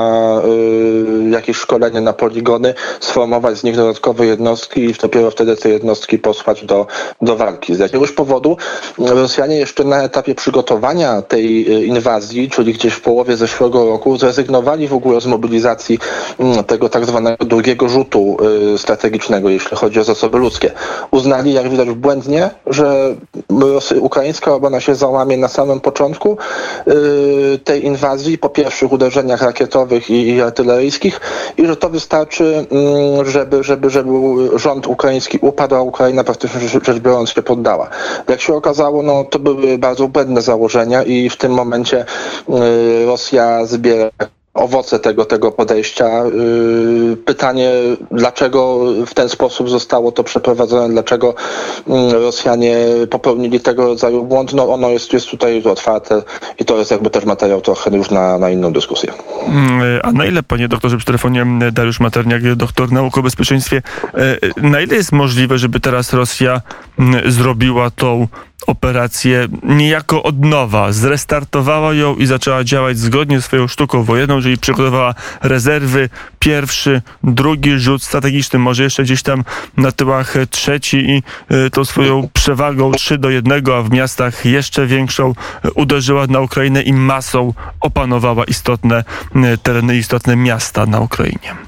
jakieś 1.37 1.57
szkolenie 1.57 2.01
na 2.01 2.13
poligony, 2.13 2.73
sformować 2.99 3.57
z 3.57 3.63
nich 3.63 3.75
dodatkowe 3.75 4.25
jednostki 4.25 4.81
i 4.85 4.93
dopiero 4.93 5.31
wtedy 5.31 5.55
te 5.55 5.69
jednostki 5.69 6.19
posłać 6.19 6.65
do, 6.65 6.87
do 7.21 7.35
walki. 7.35 7.75
Z 7.75 7.79
jakiegoś 7.79 8.11
powodu 8.11 8.57
Rosjanie 8.97 9.55
jeszcze 9.55 9.83
na 9.83 10.03
etapie 10.03 10.35
przygotowania 10.35 11.21
tej 11.21 11.71
inwazji, 11.87 12.49
czyli 12.49 12.73
gdzieś 12.73 12.93
w 12.93 13.01
połowie 13.01 13.37
zeszłego 13.37 13.85
roku, 13.85 14.17
zrezygnowali 14.17 14.87
w 14.87 14.93
ogóle 14.93 15.21
z 15.21 15.25
mobilizacji 15.25 15.99
mm, 16.39 16.63
tego 16.63 16.89
tak 16.89 17.05
zwanego 17.05 17.45
drugiego 17.45 17.89
rzutu 17.89 18.37
strategicznego, 18.77 19.49
jeśli 19.49 19.77
chodzi 19.77 19.99
o 19.99 20.03
zasoby 20.03 20.37
ludzkie. 20.37 20.71
Uznali, 21.11 21.53
jak 21.53 21.69
widać 21.69 21.89
błędnie, 21.89 22.49
że 22.67 23.15
ukraińska 24.01 24.53
obrona 24.53 24.79
się 24.79 24.95
załamie 24.95 25.37
na 25.37 25.47
samym 25.47 25.79
początku 25.79 26.37
yy, 26.87 27.59
tej 27.63 27.85
inwazji, 27.85 28.37
po 28.37 28.49
pierwszych 28.49 28.91
uderzeniach 28.91 29.41
rakietowych 29.41 30.09
i 30.09 30.41
artyleryjskich 30.41 31.19
i 31.57 31.67
że 31.67 31.75
to 31.75 31.89
wystarczy, 31.89 32.65
yy, 33.17 33.31
żeby, 33.31 33.63
żeby, 33.63 33.89
żeby 33.89 34.11
rząd 34.55 34.87
ukraiński 34.87 35.37
upadł, 35.41 35.75
a 35.75 35.81
Ukraina 35.81 36.23
praktycznie 36.23 36.69
rzecz 36.69 36.99
biorąc 36.99 37.29
się 37.29 37.41
poddała. 37.41 37.89
Jak 38.27 38.41
się 38.41 38.53
okazało, 38.53 39.03
no, 39.03 39.23
to 39.23 39.39
były 39.39 39.77
bardzo 39.77 40.07
błędne 40.07 40.41
założenia 40.41 41.03
i 41.03 41.29
w 41.29 41.37
tym 41.37 41.51
momencie 41.51 42.05
yy, 42.49 43.05
Rosja 43.05 43.65
zbiera 43.65 44.09
owoce 44.57 44.99
tego, 44.99 45.25
tego 45.25 45.51
podejścia. 45.51 46.23
Y, 47.13 47.17
pytanie, 47.17 47.71
dlaczego 48.11 48.79
w 49.05 49.13
ten 49.13 49.29
sposób 49.29 49.69
zostało 49.69 50.11
to 50.11 50.23
przeprowadzone, 50.23 50.93
dlaczego 50.93 51.35
mm, 51.87 52.11
Rosjanie 52.11 52.77
popełnili 53.09 53.59
tego 53.59 53.85
rodzaju 53.85 54.23
błąd, 54.23 54.53
no 54.53 54.73
ono 54.73 54.89
jest, 54.89 55.13
jest 55.13 55.29
tutaj 55.29 55.63
otwarte 55.63 56.21
i 56.59 56.65
to 56.65 56.77
jest 56.77 56.91
jakby 56.91 57.09
też 57.09 57.25
materiał 57.25 57.61
trochę 57.61 57.97
już 57.97 58.09
na, 58.09 58.37
na 58.37 58.49
inną 58.49 58.73
dyskusję. 58.73 59.13
Mm, 59.47 59.99
a 60.03 60.11
na 60.11 60.25
ile, 60.25 60.43
panie 60.43 60.67
doktorze, 60.67 60.97
przy 60.97 61.05
telefonie 61.05 61.45
Dariusz 61.71 61.99
Materniak, 61.99 62.55
doktor 62.55 62.91
nauk 62.91 63.17
o 63.17 63.21
bezpieczeństwie, 63.21 63.81
e, 64.13 64.61
na 64.69 64.81
ile 64.81 64.95
jest 64.95 65.11
możliwe, 65.11 65.57
żeby 65.57 65.79
teraz 65.79 66.13
Rosja 66.13 66.61
mm, 66.99 67.31
zrobiła 67.31 67.91
tą 67.91 68.27
operację 68.67 69.47
niejako 69.63 70.23
od 70.23 70.45
nowa, 70.45 70.91
zrestartowała 70.91 71.93
ją 71.93 72.15
i 72.15 72.25
zaczęła 72.25 72.63
działać 72.63 72.97
zgodnie 72.97 73.41
z 73.41 73.45
swoją 73.45 73.67
sztuką 73.67 74.03
wojenną, 74.03 74.41
czyli 74.41 74.57
przygotowała 74.57 75.15
rezerwy, 75.41 76.09
pierwszy, 76.39 77.01
drugi 77.23 77.79
rzut 77.79 78.03
strategiczny, 78.03 78.59
może 78.59 78.83
jeszcze 78.83 79.03
gdzieś 79.03 79.21
tam 79.21 79.43
na 79.77 79.91
tyłach 79.91 80.35
trzeci 80.49 80.97
i 80.97 81.23
y, 81.53 81.69
tą 81.69 81.85
swoją 81.85 82.29
przewagą 82.33 82.91
3 82.91 83.17
do 83.17 83.29
1, 83.29 83.63
a 83.71 83.81
w 83.81 83.91
miastach 83.91 84.45
jeszcze 84.45 84.87
większą 84.87 85.33
y, 85.65 85.71
uderzyła 85.71 86.27
na 86.27 86.39
Ukrainę 86.39 86.81
i 86.81 86.93
masą 86.93 87.53
opanowała 87.81 88.43
istotne 88.43 89.03
y, 89.35 89.57
tereny, 89.57 89.97
istotne 89.97 90.35
miasta 90.35 90.85
na 90.85 90.99
Ukrainie. 90.99 91.66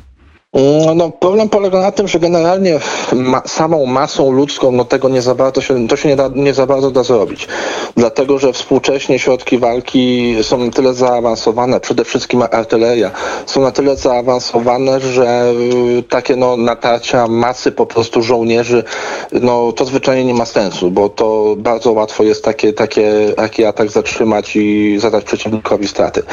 No, 0.54 0.96
no, 0.96 1.12
problem 1.12 1.50
polega 1.50 1.80
na 1.80 1.92
tym, 1.92 2.08
że 2.08 2.20
generalnie 2.20 2.80
ma, 3.14 3.42
samą 3.46 3.86
masą 3.86 4.32
ludzką 4.32 4.72
no 4.72 4.86
tego 4.86 5.10
nie 5.10 5.22
za 5.22 5.36
bardzo 5.36 5.62
się, 5.62 5.88
to 5.88 5.96
się 5.96 6.10
nie, 6.10 6.16
da, 6.16 6.30
nie 6.36 6.54
za 6.54 6.66
bardzo 6.66 6.92
da 6.92 7.04
zrobić. 7.04 7.48
Dlatego, 7.96 8.40
że 8.40 8.54
współcześnie 8.54 9.20
środki 9.20 9.58
walki 9.58 10.36
są 10.42 10.58
na 10.58 10.72
tyle 10.72 10.94
zaawansowane, 10.94 11.80
przede 11.80 12.04
wszystkim 12.06 12.44
artyleria, 12.52 13.12
są 13.46 13.62
na 13.62 13.72
tyle 13.72 13.96
zaawansowane, 13.96 15.00
że 15.00 15.54
y, 16.00 16.04
takie 16.04 16.36
no, 16.36 16.58
natarcia 16.58 17.28
masy 17.28 17.72
po 17.72 17.86
prostu 17.86 18.22
żołnierzy, 18.22 18.84
no 19.32 19.72
to 19.72 19.86
zwyczajnie 19.86 20.26
nie 20.26 20.34
ma 20.34 20.46
sensu, 20.46 20.92
bo 20.92 21.10
to 21.10 21.56
bardzo 21.58 21.92
łatwo 21.92 22.24
jest 22.24 22.44
takie, 22.44 22.74
takie, 22.74 23.34
taki 23.38 23.66
atak 23.66 23.92
zatrzymać 23.92 24.56
i 24.56 24.98
zadać 25.00 25.24
przeciwnikowi 25.24 25.88
straty. 25.88 26.24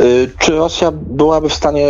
Y, 0.00 0.30
czy 0.38 0.52
Rosja 0.52 0.92
byłaby 0.92 1.48
w 1.48 1.54
stanie 1.54 1.86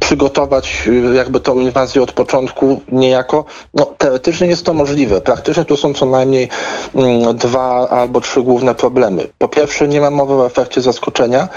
przygotować 0.00 0.84
y, 0.86 1.11
jakby 1.14 1.40
tą 1.40 1.60
inwazję 1.60 2.02
od 2.02 2.12
początku 2.12 2.80
niejako. 2.92 3.44
No, 3.74 3.86
teoretycznie 3.98 4.46
jest 4.46 4.64
to 4.64 4.74
możliwe. 4.74 5.20
Praktycznie 5.20 5.64
tu 5.64 5.76
są 5.76 5.94
co 5.94 6.06
najmniej 6.06 6.48
mm, 6.94 7.36
dwa 7.36 7.88
albo 7.88 8.20
trzy 8.20 8.42
główne 8.42 8.74
problemy. 8.74 9.28
Po 9.38 9.48
pierwsze, 9.48 9.88
nie 9.88 10.00
ma 10.00 10.10
mowy 10.10 10.34
o 10.34 10.46
efekcie 10.46 10.80
zaskoczenia 10.80 11.48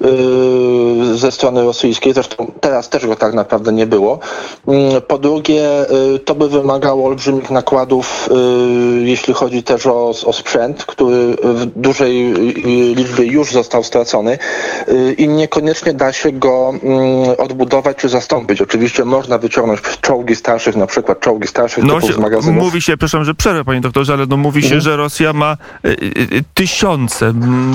yy, 0.00 1.16
ze 1.16 1.32
strony 1.32 1.64
rosyjskiej, 1.64 2.12
zresztą 2.12 2.52
teraz 2.60 2.88
też 2.88 3.06
go 3.06 3.16
tak 3.16 3.34
naprawdę 3.34 3.72
nie 3.72 3.86
było. 3.86 4.18
Yy, 4.68 5.00
po 5.00 5.18
drugie, 5.18 5.86
yy, 6.12 6.18
to 6.18 6.34
by 6.34 6.48
wymagało 6.48 7.06
olbrzymich 7.06 7.50
nakładów, 7.50 8.28
yy, 8.30 9.08
jeśli 9.08 9.34
chodzi 9.34 9.62
też 9.62 9.86
o, 9.86 10.08
o 10.08 10.32
sprzęt, 10.32 10.84
który 10.84 11.36
w 11.42 11.66
dużej 11.66 12.28
yy, 12.28 12.94
liczbie 12.94 13.24
już 13.24 13.52
został 13.52 13.82
stracony 13.82 14.38
yy, 14.88 15.12
i 15.12 15.28
niekoniecznie 15.28 15.92
da 15.92 16.12
się 16.12 16.32
go 16.32 16.72
mm, 16.82 17.34
odbudować 17.38 17.96
czy 17.96 18.08
zastąpić. 18.08 18.62
Oczywiście 18.62 18.93
Oczywiście 18.94 19.10
można 19.10 19.38
wyciągnąć 19.38 19.80
czołgi 20.00 20.36
starszych, 20.36 20.76
na 20.76 20.86
przykład 20.86 21.20
czołgi 21.20 21.48
starszych 21.48 21.84
no 21.84 21.94
typów 21.94 22.14
z 22.14 22.18
magazynów. 22.18 22.64
Mówi 22.64 22.82
się, 22.82 22.92
przepraszam, 22.92 23.24
że 23.24 23.34
przerwę 23.34 23.64
panie 23.64 23.80
doktorze, 23.80 24.12
ale 24.12 24.26
no 24.26 24.36
mówi 24.36 24.62
się, 24.62 24.66
mhm. 24.66 24.80
że 24.80 24.96
Rosja 24.96 25.32
ma 25.32 25.56
y, 25.84 25.88
y, 25.88 26.44
tysiące, 26.54 27.32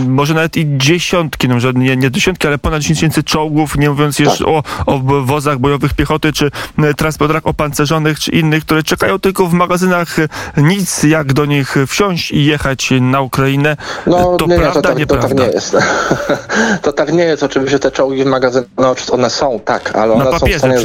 może 0.07 0.33
nawet 0.33 0.57
i 0.57 0.77
dziesiątki, 0.77 1.47
no 1.47 1.53
może 1.53 1.73
nie, 1.73 1.97
nie 1.97 2.11
dziesiątki, 2.11 2.47
ale 2.47 2.57
ponad 2.57 2.81
10 2.81 2.99
tysięcy 2.99 3.23
czołgów, 3.23 3.77
nie 3.77 3.89
mówiąc 3.89 4.17
tak. 4.17 4.25
jeszcze 4.25 4.45
o, 4.45 4.63
o 4.85 4.99
wozach 5.23 5.57
bojowych 5.57 5.93
piechoty, 5.93 6.33
czy 6.33 6.51
transporterach 6.97 7.47
opancerzonych, 7.47 8.19
czy 8.19 8.31
innych, 8.31 8.65
które 8.65 8.83
czekają 8.83 9.19
tylko 9.19 9.45
w 9.45 9.53
magazynach. 9.53 10.17
Nic 10.57 11.03
jak 11.03 11.33
do 11.33 11.45
nich 11.45 11.75
wsiąść 11.87 12.31
i 12.31 12.45
jechać 12.45 12.89
na 13.01 13.21
Ukrainę. 13.21 13.77
No, 14.07 14.37
to 14.37 14.47
nie, 14.47 14.55
prawda, 14.55 14.81
to 14.81 14.87
tak, 14.87 14.97
nieprawda? 14.97 15.29
To 15.29 15.35
tak 15.35 15.47
nie 15.47 15.53
jest. 15.53 15.77
to 16.83 16.93
tak 16.93 17.13
nie 17.13 17.23
jest. 17.23 17.43
Oczywiście 17.43 17.79
te 17.79 17.91
czołgi 17.91 18.23
w 18.23 18.27
magazynach, 18.27 18.69
no, 18.77 18.95
one 19.11 19.29
są, 19.29 19.59
tak, 19.65 19.95
ale 19.95 20.13
one 20.13 20.39
są 20.39 20.45
w 20.47 20.57
stanie 20.57 20.79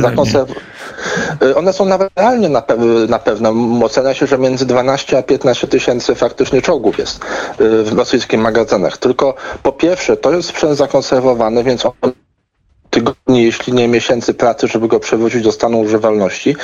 Y, 1.43 1.57
one 1.57 1.73
są 1.73 1.85
nawet 1.85 2.11
realnie 2.17 2.49
na, 2.49 2.63
pe 2.63 2.77
na 3.09 3.19
pewno. 3.19 3.53
Ocenia 3.85 4.15
się, 4.15 4.27
że 4.27 4.39
między 4.39 4.67
12 4.67 5.19
a 5.19 5.23
15 5.23 5.67
tysięcy 5.67 6.15
faktycznie 6.15 6.63
czołgów 6.63 6.99
jest 6.99 7.17
y, 7.61 7.83
w 7.83 7.93
rosyjskich 7.93 8.41
magazynach. 8.41 8.99
Tylko 8.99 9.35
po 9.63 9.73
pierwsze, 9.73 10.17
to 10.17 10.33
jest 10.33 10.49
sprzęt 10.49 10.79
zakonserwowany, 10.79 11.65
więc 11.65 11.87
on 11.87 12.13
tygodni, 12.95 13.43
jeśli 13.43 13.73
nie 13.73 13.89
miesięcy 13.89 14.35
pracy, 14.35 14.69
żeby 14.69 14.89
go 14.89 15.01
przywrócić 15.01 15.43
do 15.43 15.53
stanu 15.53 15.81
używalności. 15.81 16.57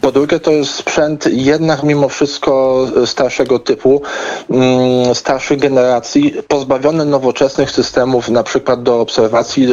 Po 0.00 0.12
drugie, 0.12 0.40
to 0.40 0.50
jest 0.50 0.74
sprzęt 0.74 1.26
jednak 1.26 1.82
mimo 1.82 2.08
wszystko 2.08 2.86
starszego 3.06 3.58
typu, 3.58 4.02
mm, 4.50 5.14
starszych 5.14 5.58
generacji, 5.58 6.34
pozbawiony 6.48 7.04
nowoczesnych 7.04 7.70
systemów, 7.70 8.28
na 8.28 8.42
przykład 8.42 8.82
do 8.82 9.00
obserwacji 9.00 9.64
e, 9.64 9.68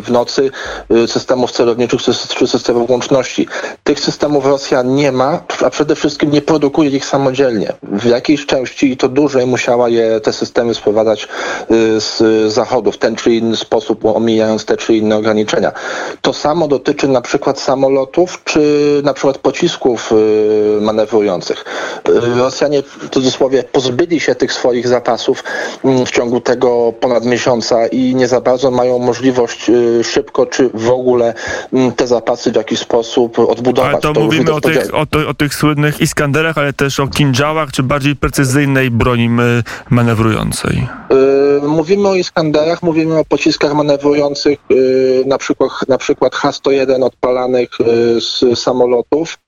w 0.00 0.06
nocy, 0.10 0.50
e, 1.04 1.08
systemów 1.08 1.52
celowniczych 1.52 2.00
czy 2.38 2.46
systemów 2.46 2.90
łączności. 2.90 3.48
Tych 3.84 4.00
systemów 4.00 4.46
Rosja 4.46 4.82
nie 4.82 5.12
ma, 5.12 5.42
a 5.64 5.70
przede 5.70 5.94
wszystkim 5.94 6.30
nie 6.30 6.42
produkuje 6.42 6.90
ich 6.90 7.04
samodzielnie. 7.04 7.72
W 7.82 8.04
jakiejś 8.04 8.46
części 8.46 8.92
i 8.92 8.96
to 8.96 9.08
dużej 9.08 9.46
musiała 9.46 9.88
je 9.88 10.20
te 10.20 10.32
systemy 10.32 10.74
sprowadzać 10.74 11.28
z 11.98 12.22
zachodu 12.52 12.92
w 12.92 12.98
ten 12.98 13.16
czy 13.16 13.34
inny 13.34 13.56
sposób, 13.56 14.04
omijając 14.04 14.64
te 14.64 14.76
czy 14.76 14.94
inne 14.94 15.13
ograniczenia. 15.16 15.72
To 16.20 16.32
samo 16.32 16.68
dotyczy 16.68 17.08
na 17.08 17.20
przykład 17.20 17.60
samolotów, 17.60 18.44
czy 18.44 18.60
na 19.04 19.14
przykład 19.14 19.38
pocisków 19.38 20.12
y, 20.12 20.80
manewrujących. 20.80 21.64
Y, 22.08 22.38
Rosjanie 22.38 22.82
w 22.82 23.08
cudzysłowie 23.10 23.62
pozbyli 23.62 24.20
się 24.20 24.34
tych 24.34 24.52
swoich 24.52 24.88
zapasów 24.88 25.44
mm, 25.84 26.06
w 26.06 26.10
ciągu 26.10 26.40
tego 26.40 26.92
ponad 27.00 27.24
miesiąca 27.24 27.86
i 27.86 28.14
nie 28.14 28.28
za 28.28 28.40
bardzo 28.40 28.70
mają 28.70 28.98
możliwość 28.98 29.70
y, 29.70 30.04
szybko, 30.04 30.46
czy 30.46 30.70
w 30.74 30.90
ogóle 30.90 31.34
mm, 31.72 31.92
te 31.92 32.06
zapasy 32.06 32.52
w 32.52 32.56
jakiś 32.56 32.78
sposób 32.78 33.38
odbudować. 33.38 33.92
Ale 33.92 34.00
to, 34.00 34.12
to 34.12 34.20
mówimy 34.20 34.52
o 34.52 34.60
tych, 34.60 34.94
o, 34.94 35.06
to, 35.06 35.28
o 35.28 35.34
tych 35.34 35.54
słynnych 35.54 36.00
Iskanderach, 36.00 36.58
ale 36.58 36.72
też 36.72 37.00
o 37.00 37.06
kinżałach, 37.06 37.72
czy 37.72 37.82
bardziej 37.82 38.16
precyzyjnej 38.16 38.90
broni 38.90 39.30
manewrującej. 39.90 40.88
Mówimy 41.62 42.08
o 42.08 42.14
Iskanderach, 42.14 42.82
mówimy 42.82 43.18
o 43.18 43.24
pociskach 43.24 43.74
manewrujących, 43.74 44.58
na 45.26 45.38
przykład, 45.38 45.70
na 45.88 45.98
przykład 45.98 46.34
H-101 46.34 47.04
odpalanych 47.04 47.68
y, 47.80 48.20
z 48.20 48.58
samolotów. 48.58 49.38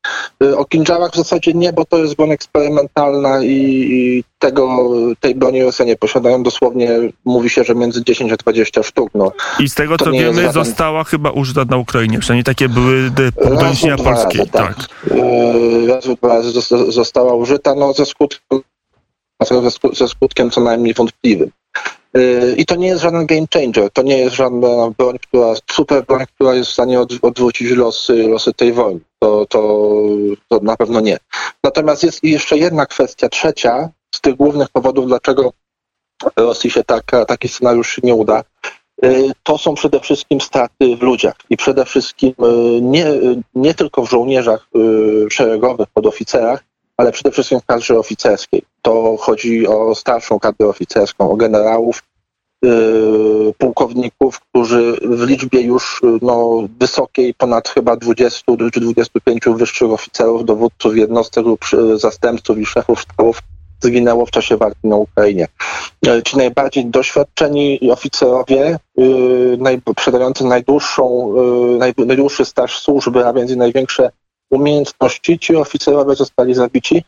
Y, 0.42 0.56
O 0.56 0.64
Kinżałach 0.64 1.12
w 1.12 1.16
zasadzie 1.16 1.52
nie, 1.54 1.72
bo 1.72 1.84
to 1.84 1.98
jest 1.98 2.14
broń 2.14 2.30
eksperymentalna 2.30 3.44
i, 3.44 3.48
i 3.90 4.24
tego, 4.38 4.78
tej 5.20 5.34
broni 5.34 5.62
Rosjanie 5.62 5.96
posiadają 5.96 6.42
dosłownie, 6.42 6.90
mówi 7.24 7.50
się, 7.50 7.64
że 7.64 7.74
między 7.74 8.04
10 8.04 8.32
a 8.32 8.36
20 8.36 8.82
sztuk. 8.82 9.10
No. 9.14 9.32
I 9.60 9.68
z 9.68 9.74
tego 9.74 9.96
To 9.96 10.04
co 10.04 10.10
nie 10.10 10.20
wiemy, 10.20 10.42
żaden- 10.42 10.52
została 10.64 11.04
chyba 11.04 11.30
użyta 11.30 11.64
na 11.64 11.76
Ukrainie. 11.76 12.18
Przynajmniej 12.18 12.44
takie 12.44 12.68
były 12.68 13.10
doniesienia 13.36 13.96
polskie. 13.96 14.38
razy, 14.38 14.50
Tak. 14.50 14.76
Yy, 15.14 15.86
Raz 15.86 16.04
lub 16.06 16.18
dwa 16.20 16.28
razy 16.28 16.50
zosta- 16.50 16.90
została 16.92 17.34
użyta, 17.34 17.74
no 17.74 17.92
ze 17.92 18.06
skutkiem, 18.06 18.60
ze 19.42 19.70
sku- 19.70 19.94
ze 19.94 20.08
skutkiem 20.08 20.50
co 20.50 20.60
najmniej 20.60 20.94
wątpliwym. 20.94 21.50
Yy, 22.16 22.54
I 22.56 22.66
to 22.66 22.76
nie 22.76 22.86
jest 22.88 23.02
żaden 23.02 23.26
game 23.26 23.46
changer, 23.54 23.90
to 23.90 24.02
nie 24.02 24.18
jest 24.18 24.36
żadna 24.36 24.68
broń, 24.98 25.18
która, 25.18 25.54
super 25.70 26.04
broń, 26.06 26.24
która 26.34 26.54
jest 26.54 26.70
w 26.70 26.72
stanie 26.72 27.00
od, 27.00 27.12
odwrócić 27.22 27.70
losy, 27.70 28.28
losy 28.28 28.52
tej 28.52 28.72
wojny. 28.72 29.00
To, 29.18 29.46
to, 29.46 29.92
to 30.48 30.60
na 30.62 30.76
pewno 30.76 31.00
nie. 31.00 31.18
Natomiast 31.64 32.02
jest 32.04 32.24
jeszcze 32.24 32.58
jedna 32.58 32.86
kwestia, 32.86 33.28
trzecia, 33.28 33.88
z 34.14 34.20
tych 34.20 34.34
głównych 34.36 34.68
powodów, 34.68 35.06
dlaczego 35.06 35.52
Rosji 36.36 36.70
się 36.70 36.84
taka, 36.84 37.24
taki 37.24 37.48
scenariusz 37.48 38.00
nie 38.02 38.14
uda. 38.14 38.44
Y, 39.04 39.30
To 39.42 39.58
są 39.58 39.74
przede 39.74 40.00
wszystkim 40.00 40.40
straty 40.40 40.96
w 40.96 41.02
ludziach 41.02 41.36
i 41.50 41.56
przede 41.56 41.84
wszystkim 41.84 42.30
y, 42.30 42.80
nie, 42.82 43.06
nie 43.54 43.74
tylko 43.74 44.06
w 44.06 44.10
żołnierzach 44.10 44.66
y, 44.76 45.30
szeregowych, 45.30 45.88
podoficerach, 45.94 46.64
ale 46.96 47.12
przede 47.12 47.30
wszystkim 47.30 47.60
w 47.60 47.66
kadrze 47.66 47.98
oficerskiej. 47.98 48.62
To 48.82 49.16
chodzi 49.20 49.66
o 49.66 49.94
starszą 49.94 50.38
kadrę 50.38 50.66
oficerską, 50.66 51.30
o 51.30 51.36
generałów, 51.36 52.02
y, 52.64 52.68
pułkowników, 53.58 54.40
którzy 54.40 54.98
w 55.02 55.26
liczbie 55.26 55.60
już 55.60 56.02
no, 56.22 56.62
wysokiej, 56.80 57.34
ponad 57.34 57.68
chyba 57.68 57.96
20 57.96 58.42
czy 58.72 58.80
25 58.80 59.40
wyższych 59.46 59.90
oficerów, 59.90 60.44
dowódców 60.44 60.96
jednostek 60.96 61.46
lub 61.46 61.60
y, 61.74 61.98
zastępców 61.98 62.58
i 62.58 62.66
szefów 62.66 63.00
sztabów 63.00 63.42
zginęło 63.80 64.26
w 64.26 64.30
czasie 64.30 64.56
walki 64.56 64.88
na 64.88 64.96
Ukrainie. 64.96 65.48
E, 66.06 66.22
Ci 66.22 66.36
najbardziej 66.36 66.86
doświadczeni 66.86 67.90
oficerowie, 67.92 68.78
yy, 68.96 69.56
naj, 69.60 69.80
najdłuższą, 70.40 71.34
yy, 71.36 71.78
naj, 71.78 71.94
najdłuższy 72.06 72.44
staż 72.44 72.78
służby, 72.78 73.26
a 73.26 73.32
więc 73.32 73.56
największe 73.56 74.10
umiejętności, 74.56 75.38
ci 75.38 75.56
oficerowie 75.56 76.14
zostali 76.14 76.54
zabici. 76.54 77.04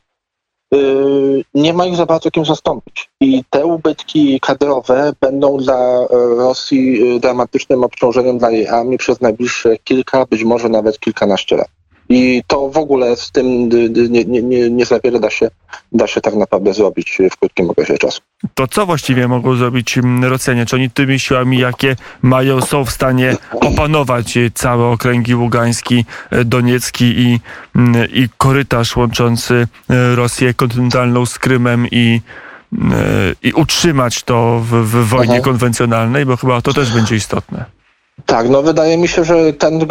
Yy, 0.73 1.45
nie 1.55 1.73
ma 1.73 1.87
ich 1.87 1.97
za 1.97 2.07
bardzo 2.07 2.31
kim 2.31 2.45
zastąpić. 2.45 3.11
I 3.21 3.45
te 3.51 3.67
ubytki 3.67 4.41
kadrowe 4.41 5.13
będą 5.21 5.57
dla 5.57 6.07
Rosji 6.11 7.13
yy, 7.13 7.21
dramatycznym 7.21 7.85
obciążeniem 7.85 8.39
dla 8.39 8.51
jej 8.51 8.69
armii 8.69 8.99
przez 8.99 9.21
najbliższe 9.21 9.79
kilka, 9.79 10.27
być 10.27 10.45
może 10.45 10.69
nawet 10.69 11.01
kilkanaście 11.01 11.57
lat. 11.57 11.78
I 12.09 12.43
to 12.47 12.71
w 12.71 12.77
ogóle 12.77 13.17
z 13.17 13.31
tym 13.31 13.69
dy, 13.69 13.89
dy, 13.89 14.09
nie, 14.09 14.25
nie, 14.25 14.43
nie, 14.43 14.71
nie 14.71 14.85
za 14.87 15.01
wiele 15.01 15.21
da 15.21 15.31
się, 15.31 15.51
da 15.93 16.07
się 16.07 16.21
tak 16.21 16.35
naprawdę 16.35 16.75
zrobić 16.75 17.19
w 17.33 17.37
krótkim 17.37 17.71
okresie 17.71 17.99
czasu. 17.99 18.21
To 18.55 18.67
co 18.67 18.87
właściwie 18.87 19.29
mogą 19.29 19.57
zrobić 19.57 19.99
mm, 19.99 20.25
Rosjanie? 20.25 20.67
Czy 20.67 20.77
oni 20.77 20.91
tymi 20.91 21.19
siłami, 21.21 21.59
jakie 21.59 21.97
mają, 22.23 22.61
są 22.61 22.85
w 22.85 22.91
stanie 22.91 23.37
opanować 23.61 24.39
całe 24.55 24.85
okręgi 24.85 25.35
Ługański, 25.35 26.05
Doniecki 26.45 27.05
i, 27.05 27.41
mm, 27.77 28.07
i 28.13 28.29
korytarz 28.39 28.97
łączący 28.97 29.67
Rosję 30.15 30.55
kontynentalną 30.55 31.27
z 31.27 31.39
Krymem 31.39 31.87
i, 31.91 32.21
i 33.43 33.53
utrzymać 33.53 34.23
to 34.23 34.61
w, 34.61 34.71
w 34.71 35.09
wojnie 35.09 35.37
Mhm. 35.37 35.43
konwencjonalnej? 35.43 36.27
Bo 36.27 36.37
chyba 36.37 36.63
to 36.63 36.73
też 36.73 36.93
będzie 36.93 37.17
istotne. 37.17 37.78
Tak, 38.27 38.49
no 38.49 38.63
wydaje 38.63 38.99
mi 38.99 39.09
się, 39.09 39.25
że 39.25 39.53
ten 39.53 39.83
y, 39.83 39.87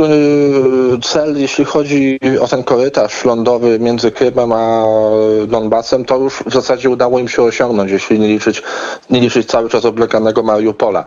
cel, 1.03 1.41
jeśli 1.41 1.65
chodzi 1.65 2.19
o 2.41 2.48
ten 2.48 2.63
korytarz 2.63 3.25
lądowy 3.25 3.79
między 3.79 4.12
Krymem 4.12 4.51
a 4.51 4.84
Donbasem, 5.48 6.05
to 6.05 6.17
już 6.17 6.43
w 6.46 6.53
zasadzie 6.53 6.89
udało 6.89 7.19
im 7.19 7.27
się 7.27 7.43
osiągnąć, 7.43 7.91
jeśli 7.91 8.19
nie 8.19 8.27
liczyć, 8.27 8.63
nie 9.10 9.19
liczyć 9.22 9.48
cały 9.48 9.69
czas 9.69 9.86
obleganego 9.86 10.43
Mariupola. 10.43 11.05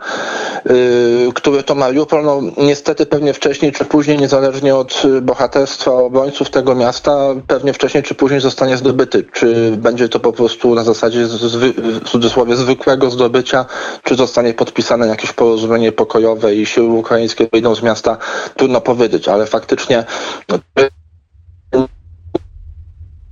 Y, 0.70 1.28
który 1.34 1.62
to 1.62 1.74
Mariupol, 1.74 2.24
no 2.24 2.40
niestety 2.56 3.06
pewnie 3.06 3.32
wcześniej 3.32 3.72
czy 3.72 3.84
później, 3.84 4.18
niezależnie 4.18 4.76
od 4.76 5.02
bohaterstwa 5.22 5.92
obrońców 5.92 6.50
tego 6.50 6.74
miasta, 6.74 7.16
pewnie 7.46 7.72
wcześniej 7.72 8.02
czy 8.02 8.14
później 8.14 8.40
zostanie 8.40 8.76
zdobyty. 8.76 9.24
Czy 9.32 9.76
będzie 9.76 10.08
to 10.08 10.20
po 10.20 10.32
prostu 10.32 10.74
na 10.74 10.84
zasadzie 10.84 11.26
zwy, 11.26 11.72
w 11.72 12.08
cudzysłowie 12.08 12.56
zwykłego 12.56 13.10
zdobycia, 13.10 13.66
czy 14.02 14.14
zostanie 14.14 14.54
podpisane 14.54 15.06
jakieś 15.06 15.32
porozumienie 15.32 15.92
pokojowe 15.92 16.54
i 16.54 16.66
siły 16.66 16.88
ukraińskie 17.10 17.48
wyjdą 17.52 17.74
z 17.74 17.82
miasta, 17.82 18.16
trudno 18.56 18.80
powiedzieć, 18.80 19.28
ale 19.28 19.46
faktycznie 19.46 20.04
no, 20.48 20.58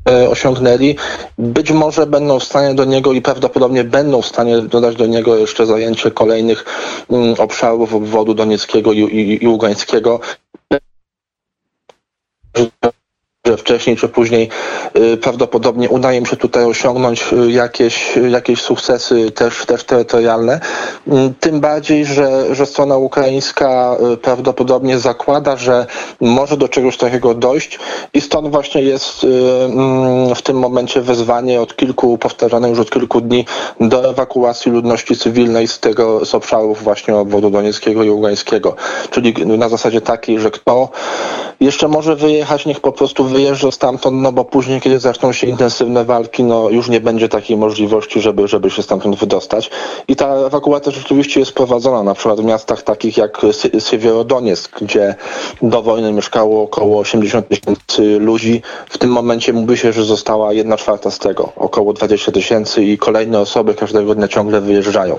e, 0.09 0.29
osiągnęli. 0.31 0.97
Być 1.39 1.71
może 1.73 2.07
będą 2.07 2.39
w 2.39 2.45
stanie 2.45 2.75
do 2.75 2.85
niego 2.85 3.13
i 3.13 3.23
prawdopodobnie 3.23 3.85
będą 3.85 4.23
w 4.23 4.27
stanie 4.27 4.63
dodać 4.63 4.97
do 4.97 5.07
niego 5.07 5.37
jeszcze 5.37 5.67
zajęcie 5.67 6.11
kolejnych 6.11 6.65
mm, 7.11 7.35
obszarów 7.39 7.95
obwodu 7.95 8.35
donieckiego 8.35 8.93
i, 8.93 8.99
i, 8.99 9.45
i 9.45 9.49
że 13.49 13.57
wcześniej 13.57 13.97
czy 13.97 14.09
później 14.09 14.49
y, 14.97 15.17
prawdopodobnie 15.17 15.89
uda 15.89 16.13
im 16.13 16.27
się 16.27 16.37
tutaj 16.37 16.65
osiągnąć 16.65 17.33
y, 17.33 17.51
jakieś, 17.51 18.17
jakieś 18.31 18.61
sukcesy 18.61 19.31
też, 19.31 19.67
też 19.67 19.85
terytorialne. 19.85 20.61
Mm, 21.09 21.35
Tym 21.41 21.61
bardziej, 21.61 22.05
że, 22.05 22.55
że 22.55 22.67
strona 22.67 22.97
ukraińska 22.97 23.97
y, 24.13 24.17
prawdopodobnie 24.17 24.99
zakłada, 24.99 25.57
że 25.57 25.87
może 26.21 26.57
do 26.57 26.69
czegoś 26.69 26.97
takiego 26.97 27.35
dojść 27.35 27.79
i 28.15 28.21
stąd 28.21 28.51
właśnie 28.51 28.83
jest 28.83 29.25
mm, 29.25 30.35
w 30.35 30.43
tym 30.43 30.59
momencie 30.59 31.01
wezwanie 31.01 31.61
od 31.61 31.77
kilku, 31.77 32.19
powtarzane 32.19 32.71
już 32.71 32.79
od 32.79 32.91
kilku 32.91 33.21
dni 33.21 33.45
do 33.81 34.11
ewakuacji 34.11 34.73
ludności 34.73 35.17
cywilnej 35.17 35.69
z 35.69 35.81
tego, 35.81 36.25
z 36.25 36.35
obszarów 36.35 36.83
właśnie 36.83 37.17
obwodu 37.17 37.51
donieckiego 37.51 38.03
i 38.03 38.11
ługańskiego. 38.11 38.77
Czyli 39.11 39.35
na 39.47 39.69
zasadzie 39.69 40.01
takiej, 40.01 40.41
że 40.41 40.51
kto 40.51 40.89
jeszcze 41.61 41.89
może 41.89 42.17
wyjechać, 42.17 42.67
niech 42.67 42.81
po 42.81 42.93
prostu 42.93 43.25
wyjeżdża 43.25 43.38
stamtąd, 43.71 44.23
no 44.23 44.33
bo 44.33 44.45
później, 44.45 44.81
kiedy 44.81 44.99
zaczną 44.99 45.33
się 45.33 45.47
intensywne 45.47 46.05
walki, 46.05 46.45
no 46.45 46.71
już 46.71 46.89
nie 46.89 47.01
będzie 47.01 47.29
takiej 47.29 47.57
możliwości, 47.57 48.21
żeby, 48.21 48.49
żeby 48.49 48.71
się 48.71 48.83
stamtąd 48.83 49.17
wydostać. 49.17 49.71
I 50.09 50.17
ta 50.17 50.35
ewakuacja 50.35 50.93
rzeczywiście 50.93 51.41
jest 51.41 51.53
prowadzona, 51.53 52.03
na 52.03 52.15
przykład 52.15 52.41
w 52.41 52.45
miastach 52.45 52.83
takich 52.83 53.17
jak 53.17 53.41
Siewierodonieck, 53.79 54.81
gdzie 54.81 55.15
do 55.63 55.83
wojny 55.83 56.13
mieszkało 56.13 56.63
około 56.63 57.01
80 57.01 57.49
tysięcy 57.49 58.19
ludzi. 58.19 58.63
W 58.89 58.99
tym 58.99 59.11
momencie 59.11 59.53
mówi 59.53 59.77
się, 59.77 59.93
że 59.93 60.05
została 60.05 60.53
jedna 60.53 60.77
czwarta 60.77 61.11
z 61.11 61.19
tego, 61.19 61.53
około 61.57 61.93
20 61.93 62.33
tysięcy 62.33 62.85
i 62.85 62.99
kolejne 62.99 63.41
osoby 63.41 63.75
każdego 63.75 64.15
dnia 64.15 64.29
ciągle 64.29 64.61
wyjeżdżają. 64.61 65.19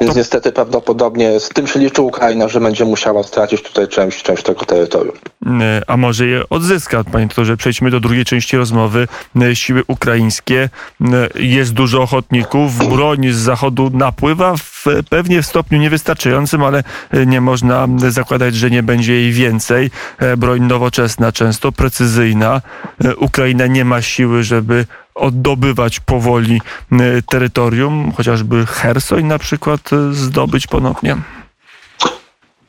Więc 0.00 0.16
niestety 0.16 0.52
prawdopodobnie 0.52 1.40
z 1.40 1.48
tym 1.48 1.66
się 1.66 1.80
liczy 1.80 2.02
Ukraina, 2.02 2.48
że 2.48 2.60
będzie 2.60 2.84
musiała 2.84 3.22
stracić 3.22 3.62
tutaj 3.62 3.88
część, 3.88 4.22
część 4.22 4.42
tego 4.42 4.64
terytorium. 4.64 5.14
E, 5.60 5.82
a 5.86 5.96
może 5.96 6.26
je 6.26 6.42
odzyska. 6.50 7.04
Panie 7.12 7.26
doktorze, 7.26 7.51
przejdźmy 7.56 7.90
do 7.90 8.00
drugiej 8.00 8.24
części 8.24 8.56
rozmowy. 8.56 9.08
E, 9.40 9.56
Siły 9.56 9.82
ukraińskie, 9.86 10.68
e, 11.00 11.40
jest 11.40 11.72
dużo 11.72 12.02
ochotników, 12.02 12.88
broń 12.88 13.28
z 13.32 13.36
zachodu 13.36 13.90
napływa, 13.94 14.56
w, 14.56 14.84
pewnie 15.10 15.42
w 15.42 15.46
stopniu 15.46 15.78
niewystarczającym, 15.78 16.64
ale 16.64 16.84
e, 17.10 17.26
nie 17.26 17.40
można 17.40 17.88
zakładać, 18.08 18.54
że 18.54 18.70
nie 18.70 18.82
będzie 18.82 19.12
jej 19.12 19.32
więcej. 19.32 19.90
Broń 20.36 20.60
nowoczesna, 20.60 21.32
często 21.32 21.72
precyzyjna. 21.72 22.60
Ukraina 23.16 23.66
nie 23.66 23.84
ma 23.84 24.02
siły, 24.02 24.42
żeby 24.42 24.86
oddobywać 25.14 26.00
powoli 26.00 26.60
terytorium, 27.30 28.12
chociażby 28.16 28.66
Hersoń 28.66 29.24
na 29.24 29.38
przykład 29.38 29.90
zdobyć 30.12 30.66
ponownie. 30.66 31.16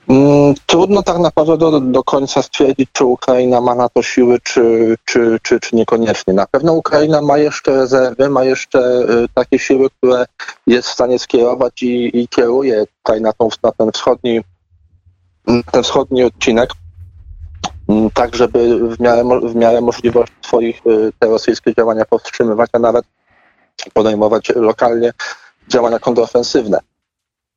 Mm, 0.10 0.54
Trudno 0.66 1.04
tak 1.04 1.20
naprawdę 1.20 1.58
do, 1.58 1.80
do 1.80 2.04
końca 2.04 2.42
stwierdzić, 2.42 2.90
czy 2.94 3.06
Ukraina 3.06 3.62
ma 3.62 3.76
na 3.76 3.90
to 3.90 4.04
siły, 4.04 4.40
czy, 4.44 4.96
czy, 5.06 5.38
czy, 5.42 5.60
czy 5.60 5.76
niekoniecznie. 5.76 6.34
Na 6.34 6.46
pewno 6.46 6.74
Ukraina 6.74 7.22
ma 7.22 7.38
jeszcze 7.38 7.72
rezerwy, 7.72 8.30
ma 8.30 8.44
jeszcze 8.44 8.80
y, 8.80 9.28
takie 9.34 9.60
siły, 9.60 9.90
które 9.90 10.26
jest 10.68 10.88
w 10.88 10.94
stanie 10.94 11.20
skierować 11.20 11.84
i, 11.84 12.20
i 12.20 12.28
kieruje 12.28 12.86
tutaj 12.98 13.22
na, 13.22 13.34
tą, 13.34 13.50
na 13.64 13.72
ten 13.72 13.92
wschodni 13.92 14.42
ten 15.72 15.84
wschodni 15.84 16.24
odcinek, 16.24 16.70
mm, 17.90 18.10
tak 18.12 18.36
żeby 18.36 18.90
w 18.96 19.00
miarę, 19.00 19.24
w 19.44 19.56
miarę 19.56 19.82
możliwości 19.82 20.36
swoich 20.42 20.88
y, 20.88 21.12
te 21.20 21.28
rosyjskie 21.28 21.74
działania 21.76 22.06
powstrzymywać, 22.06 22.70
a 22.74 22.80
nawet 22.80 23.06
podejmować 23.94 24.50
lokalnie 24.56 25.14
działania 25.68 26.00
kontrofensywne. 26.00 26.80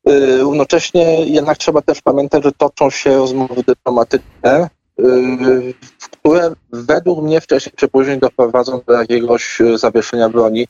Y, 0.07 0.37
Równocześnie 0.37 1.25
jednak 1.25 1.57
trzeba 1.57 1.81
też 1.81 2.01
pamiętać, 2.01 2.43
że 2.43 2.51
toczą 2.51 2.89
się 2.89 3.17
rozmowy 3.17 3.63
dyplomatyczne, 3.63 4.69
y, 4.99 5.73
które 5.99 6.51
według 6.71 7.23
mnie 7.23 7.41
wcześniej 7.41 7.73
czy 7.75 7.87
później 7.87 8.19
doprowadzą 8.19 8.81
do 8.87 8.93
jakiegoś 8.93 9.59
zawieszenia 9.75 10.29
broni. 10.29 10.67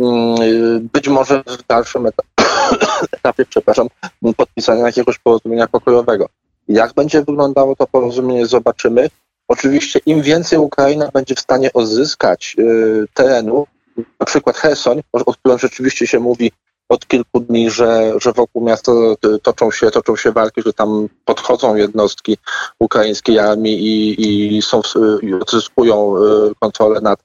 Y, 0.00 0.80
Być 0.92 1.08
może 1.08 1.42
w 1.46 1.66
dalszym 1.68 2.06
etapie, 2.06 2.28
etapie, 3.18 3.44
przepraszam, 3.48 3.88
podpisania 4.36 4.86
jakiegoś 4.86 5.18
porozumienia 5.18 5.66
pokojowego. 5.66 6.28
Jak 6.68 6.94
będzie 6.94 7.22
wyglądało 7.22 7.76
to 7.76 7.86
porozumienie, 7.86 8.46
zobaczymy. 8.46 9.10
Oczywiście 9.48 10.00
im 10.06 10.22
więcej 10.22 10.58
Ukraina 10.58 11.10
będzie 11.14 11.34
w 11.34 11.40
stanie 11.40 11.72
odzyskać 11.72 12.56
terenu, 13.14 13.66
na 14.20 14.26
przykład 14.26 14.56
Hersoń, 14.56 15.02
o 15.12 15.32
którym 15.32 15.58
rzeczywiście 15.58 16.06
się 16.06 16.20
mówi 16.20 16.52
od 16.88 17.06
kilku 17.06 17.40
dni, 17.40 17.70
że, 17.70 18.12
że 18.20 18.32
wokół 18.32 18.64
miasta 18.64 18.92
toczą 19.42 19.70
się, 19.70 19.90
toczą 19.90 20.16
się 20.16 20.32
walki, 20.32 20.62
że 20.62 20.72
tam 20.72 21.08
podchodzą 21.24 21.76
jednostki 21.76 22.36
ukraińskiej 22.78 23.38
armii 23.38 23.86
i, 23.86 24.56
i, 24.56 24.62
są, 24.62 24.82
i 25.22 25.34
odzyskują 25.34 26.16
y, 26.16 26.54
kontrolę 26.60 27.00
nad, 27.00 27.20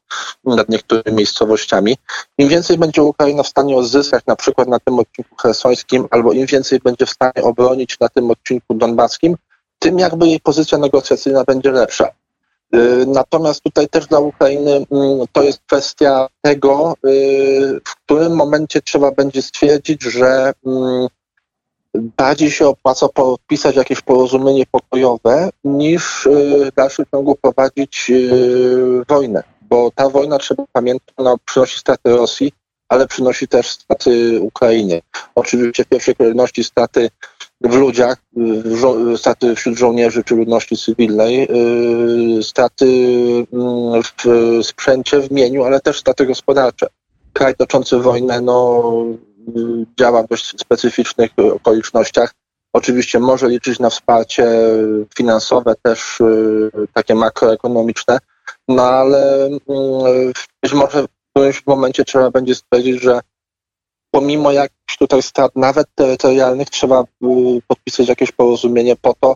nad 0.46 0.70
niektórymi 0.70 1.18
miejscowościami. 1.18 1.98
Im 2.38 2.50
więcej 2.50 2.78
będzie 2.78 3.04
Ukraina 3.04 3.44
w 3.44 3.48
stanie 3.48 3.76
odzyskać 3.76 4.26
na 4.26 4.36
przykład 4.36 4.68
na 4.68 4.80
tym 4.80 5.00
odcinku 5.00 5.36
hersońskim, 5.36 6.08
albo 6.12 6.34
im 6.34 6.46
więcej 6.46 6.80
będzie 6.80 7.06
w 7.06 7.10
stanie 7.10 7.44
obronić 7.44 8.00
na 8.00 8.10
tym 8.10 8.32
odcinku 8.32 8.74
donbaskim, 8.74 9.36
tym 9.80 10.00
jakby 10.00 10.28
jej 10.28 10.40
pozycja 10.40 10.78
negocjacyjna 10.78 11.44
będzie 11.44 11.72
lepsza. 11.72 12.10
Y, 12.76 13.06
natomiast 13.08 13.64
tutaj 13.64 13.88
też 13.88 14.08
dla 14.08 14.20
Ukrainy 14.20 14.86
mm, 14.92 15.28
to 15.32 15.44
jest 15.44 15.62
kwestia 15.68 16.28
tego, 16.42 16.94
y, 17.08 17.82
w 17.86 17.96
którym 17.96 18.36
momencie 18.36 18.82
trzeba 18.82 19.12
będzie 19.12 19.42
stwierdzić, 19.42 20.04
że 20.04 20.54
mm, 20.66 21.08
bardziej 21.96 22.52
się 22.52 22.68
opłaca 22.68 23.08
podpisać 23.10 23.76
jakieś 23.76 24.02
porozumienie 24.02 24.64
pokojowe, 24.72 25.50
niż 25.64 26.26
y, 26.26 26.72
w 26.72 26.76
dalszym 26.76 27.06
ciągu 27.12 27.36
prowadzić 27.36 28.12
wojnę. 29.10 29.44
Bo 29.62 29.92
ta 29.96 30.10
wojna, 30.10 30.38
trzeba 30.38 30.64
pamiętać, 30.72 31.14
ona 31.18 31.36
przynosi 31.46 31.80
straty 31.80 32.16
Rosji, 32.16 32.54
ale 32.90 33.08
przynosi 33.08 33.48
też 33.48 33.70
straty 33.70 34.40
Ukrainie. 34.42 35.02
Oczywiście 35.36 35.84
w 35.84 35.88
pierwszej 35.88 36.16
kolejności 36.16 36.64
straty 36.64 37.10
w 37.64 37.76
ludziach, 37.76 38.18
straty 39.18 39.56
wśród 39.56 39.78
żołnierzy 39.78 40.24
czy 40.24 40.36
ludności 40.36 40.78
cywilnej, 40.78 41.48
y, 42.40 42.44
straty 42.44 42.86
mm, 43.54 44.04
w 44.04 44.14
sprzęcie, 44.66 45.20
w 45.20 45.32
mieniu, 45.32 45.64
ale 45.64 45.80
też 45.80 46.00
straty 46.00 46.26
gospodarcze. 46.26 46.88
Kraj 47.34 47.56
toczący 47.56 47.98
wojnę 47.98 48.42
no, 48.42 48.84
y, 49.58 49.86
działa 50.00 50.24
w 50.24 50.28
dość 50.28 50.60
specyficznych 50.60 51.32
okolicznościach. 51.54 52.34
Oczywiście 52.74 53.20
może 53.20 53.50
liczyć 53.50 53.80
na 53.80 53.90
wsparcie 53.90 54.46
finansowe, 55.18 55.74
też 55.82 56.20
y, 56.22 56.72
takie 56.94 57.16
makroekonomiczne, 57.16 58.18
no 58.68 58.84
ale 58.84 59.46
mm, 59.46 60.34
być 60.64 60.74
może 60.74 61.04
w 61.04 61.08
którymś 61.34 61.66
momencie 61.66 62.06
trzeba 62.06 62.32
będzie 62.32 62.56
stwierdzić, 62.56 63.02
że 63.02 63.20
pomimo 64.14 64.52
jakichś 64.52 64.98
tutaj 65.00 65.22
strat, 65.22 65.52
nawet 65.56 65.88
terytorialnych, 65.96 66.70
trzeba 66.70 67.04
podpisać 67.68 68.08
jakieś 68.08 68.32
porozumienie 68.32 68.96
po 68.96 69.14
to, 69.20 69.36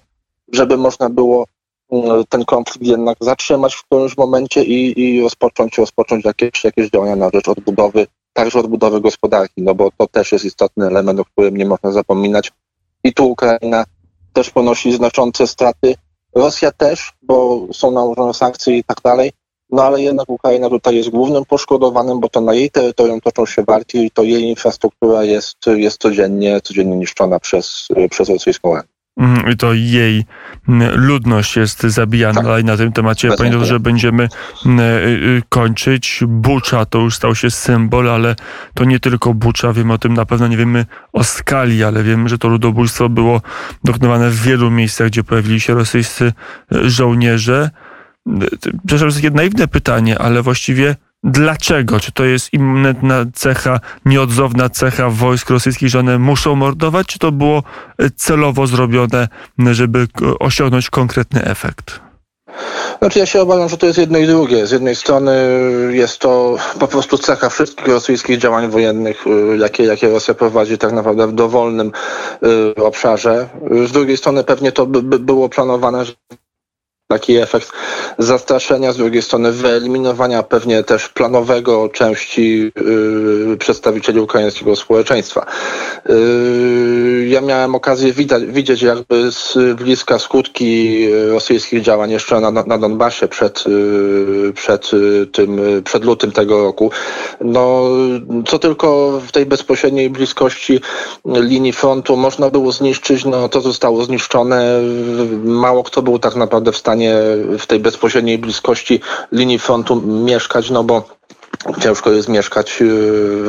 żeby 0.54 0.78
można 0.78 1.10
było 1.10 1.46
y, 1.94 1.98
ten 2.30 2.46
konflikt 2.46 2.88
jednak 2.88 3.18
zatrzymać 3.22 3.76
w 3.76 3.84
którymś 3.84 4.18
momencie 4.18 4.64
i, 4.64 5.00
i 5.02 5.22
rozpocząć, 5.22 5.78
rozpocząć 5.78 6.26
jakieś, 6.26 6.64
jakieś 6.64 6.90
działania 6.90 7.16
na 7.16 7.30
rzecz 7.34 7.48
odbudowy, 7.48 8.08
także 8.34 8.60
odbudowy 8.60 9.02
gospodarki, 9.02 9.62
no 9.62 9.76
bo 9.76 9.90
to 9.98 10.08
też 10.08 10.32
jest 10.32 10.46
istotny 10.46 10.88
element, 10.88 11.20
o 11.20 11.26
którym 11.26 11.58
nie 11.58 11.66
można 11.66 11.92
zapominać. 11.92 12.52
I 13.04 13.14
tu 13.14 13.30
Ukraina 13.30 13.86
też 14.34 14.50
ponosi 14.50 14.94
znaczące 14.94 15.48
straty. 15.48 15.96
Rosja 16.36 16.72
też, 16.72 17.14
bo 17.22 17.68
są 17.74 17.92
nałożone 17.92 18.34
sankcje 18.34 18.78
i 18.78 18.84
tak 18.84 19.02
dalej. 19.04 19.32
No 19.70 19.84
ale 19.84 20.02
jednak 20.02 20.30
Ukraina 20.30 20.70
tutaj 20.70 20.96
jest 20.96 21.10
głównym 21.10 21.46
poszkodowanym, 21.46 22.20
bo 22.20 22.30
to 22.30 22.42
na 22.42 22.54
jej 22.54 22.72
terytorium 22.72 23.22
toczą 23.22 23.46
się 23.46 23.64
walki 23.64 24.06
i 24.06 24.12
to 24.12 24.24
jej 24.24 24.44
infrastruktura 24.44 25.24
jest, 25.24 25.58
jest 25.66 26.02
codziennie, 26.02 26.62
codziennie 26.62 26.98
niszczona 26.98 27.40
przez, 27.40 27.88
przez 28.10 28.30
rosyjską 28.30 28.76
armię. 28.76 28.98
Mhm, 29.18 29.52
I 29.52 29.58
to 29.58 29.74
jej 29.74 30.26
ludność 30.96 31.56
jest 31.56 31.82
zabijana, 31.82 32.34
tak. 32.34 32.46
ale 32.46 32.64
na 32.64 32.78
tym 32.78 32.92
temacie 32.92 33.30
pamiętam, 33.38 33.66
że 33.66 33.80
będziemy 33.80 34.24
y, 34.24 34.70
y, 34.70 35.42
kończyć. 35.50 36.24
Bucza 36.28 36.86
to 36.86 37.00
już 37.00 37.16
stał 37.16 37.36
się 37.36 37.52
symbol, 37.52 38.10
ale 38.10 38.36
to 38.74 38.84
nie 38.84 39.00
tylko 39.00 39.34
Bucza, 39.34 39.74
wiemy 39.74 39.94
o 39.94 39.98
tym 39.98 40.14
na 40.14 40.26
pewno, 40.26 40.48
nie 40.48 40.58
wiemy 40.58 40.86
o 41.14 41.24
skali, 41.24 41.84
ale 41.84 42.04
wiemy, 42.04 42.30
że 42.30 42.38
to 42.38 42.48
ludobójstwo 42.48 43.10
było 43.10 43.42
dokonywane 43.84 44.30
w 44.30 44.42
wielu 44.42 44.72
miejscach, 44.72 45.08
gdzie 45.08 45.24
pojawili 45.24 45.60
się 45.60 45.74
rosyjscy 45.74 46.34
y, 46.76 46.90
żołnierze 46.90 47.70
przepraszam, 48.86 49.10
to 49.10 49.16
takie 49.16 49.32
naiwne 49.32 49.68
pytanie, 49.68 50.20
ale 50.20 50.42
właściwie 50.42 50.96
dlaczego? 51.24 52.00
Czy 52.00 52.12
to 52.12 52.26
jest 52.26 52.54
immanentna 52.54 53.26
cecha, 53.34 53.80
nieodzowna 54.06 54.70
cecha 54.70 55.10
wojsk 55.10 55.50
rosyjskich, 55.50 55.90
że 55.90 56.00
one 56.00 56.20
muszą 56.20 56.56
mordować, 56.56 57.08
czy 57.08 57.20
to 57.20 57.32
było 57.32 57.64
celowo 58.16 58.68
zrobione, 58.68 59.28
żeby 59.72 60.08
osiągnąć 60.40 60.90
konkretny 60.90 61.44
efekt? 61.44 62.08
Znaczy 63.00 63.20
ja 63.20 63.26
się 63.26 63.42
obawiam, 63.42 63.70
że 63.70 63.78
to 63.78 63.86
jest 63.86 64.00
jedno 64.00 64.18
i 64.18 64.28
drugie. 64.28 64.68
Z 64.68 64.72
jednej 64.72 64.96
strony 64.96 65.32
jest 65.92 66.20
to 66.20 66.58
po 66.80 66.88
prostu 66.88 67.18
cecha 67.18 67.50
wszystkich 67.50 67.88
rosyjskich 67.88 68.38
działań 68.38 68.70
wojennych, 68.70 69.28
y, 69.28 69.58
jakie, 69.58 69.84
jakie 69.84 70.10
Rosja 70.10 70.34
prowadzi 70.34 70.78
tak 70.78 70.92
naprawdę 70.92 71.28
w 71.28 71.34
dowolnym 71.34 71.92
y, 72.78 72.84
obszarze. 72.84 73.50
Z 73.88 73.92
drugiej 73.92 74.18
strony 74.18 74.44
pewnie 74.44 74.72
to 74.72 74.86
by 74.86 75.20
było 75.20 75.50
planowane, 75.50 76.06
że 76.06 76.14
taki 77.08 77.38
efekt 77.38 77.72
zastraszenia, 78.18 78.92
z 78.92 78.98
drugiej 78.98 79.22
strony 79.22 79.52
wyeliminowania 79.52 80.44
pewnie 80.44 80.84
też 80.84 81.10
planowego 81.10 81.90
części 81.90 82.72
yy, 83.50 83.58
przedstawicieli 83.60 84.20
ukraińskiego 84.20 84.76
społeczeństwa. 84.76 85.46
Yy, 86.10 87.28
ja 87.28 87.42
miałem 87.42 87.76
okazję 87.76 88.14
widać, 88.14 88.46
widzieć 88.46 88.82
jakby 88.82 89.32
z 89.32 89.58
bliska 89.78 90.20
skutki 90.20 91.08
rosyjskich 91.30 91.82
działań 91.82 92.12
jeszcze 92.12 92.40
na, 92.40 92.52
na 92.52 92.78
Donbasie 92.78 93.28
przed, 93.28 93.64
yy, 93.68 94.54
przed 94.54 94.92
tym, 95.32 95.62
przed 95.84 96.06
lutym 96.06 96.32
tego 96.32 96.64
roku. 96.64 96.92
No, 97.42 97.84
co 98.48 98.60
tylko 98.60 99.20
w 99.28 99.32
tej 99.32 99.46
bezpośredniej 99.46 100.10
bliskości 100.10 100.80
linii 101.26 101.74
frontu 101.74 102.18
można 102.18 102.50
było 102.50 102.72
zniszczyć, 102.72 103.26
no 103.26 103.50
to 103.50 103.62
zostało 103.62 104.04
zniszczone. 104.04 104.82
Mało 105.44 105.84
kto 105.84 106.02
był 106.02 106.20
tak 106.20 106.36
naprawdę 106.36 106.72
w 106.72 106.78
stanie 106.78 106.97
stanie 106.98 107.14
w 107.60 107.66
tej 107.68 107.80
bezpośredniej 107.80 108.38
bliskości 108.38 109.02
linii 109.32 109.60
frontu 109.60 110.02
mieszkać, 110.02 110.70
no 110.70 110.84
bo 110.84 111.18
Ciężko 111.80 112.12
jest 112.12 112.30
mieszkać 112.30 112.82
y, 112.82 112.86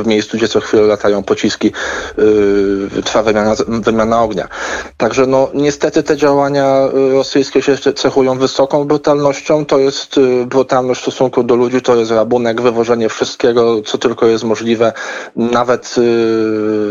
w 0.02 0.06
miejscu, 0.06 0.36
gdzie 0.36 0.48
co 0.48 0.60
chwilę 0.60 0.82
latają 0.82 1.22
pociski, 1.22 1.72
y, 2.18 3.02
trwa 3.04 3.22
wymiana, 3.22 3.54
wymiana 3.68 4.22
ognia. 4.22 4.48
Także 4.96 5.26
no 5.26 5.48
niestety 5.54 6.02
te 6.02 6.16
działania 6.16 6.88
y, 7.10 7.12
rosyjskie 7.12 7.62
się 7.62 7.76
cechują 7.94 8.38
wysoką 8.38 8.84
brutalnością. 8.84 9.66
To 9.66 9.78
jest 9.78 10.20
brutalność 10.46 11.00
w 11.00 11.02
stosunku 11.02 11.42
do 11.42 11.54
ludzi, 11.56 11.80
to 11.82 11.96
jest 11.96 12.10
rabunek, 12.10 12.60
wywożenie 12.60 13.08
wszystkiego, 13.08 13.82
co 13.82 13.98
tylko 13.98 14.26
jest 14.26 14.44
możliwe, 14.44 14.92
nawet 15.36 15.94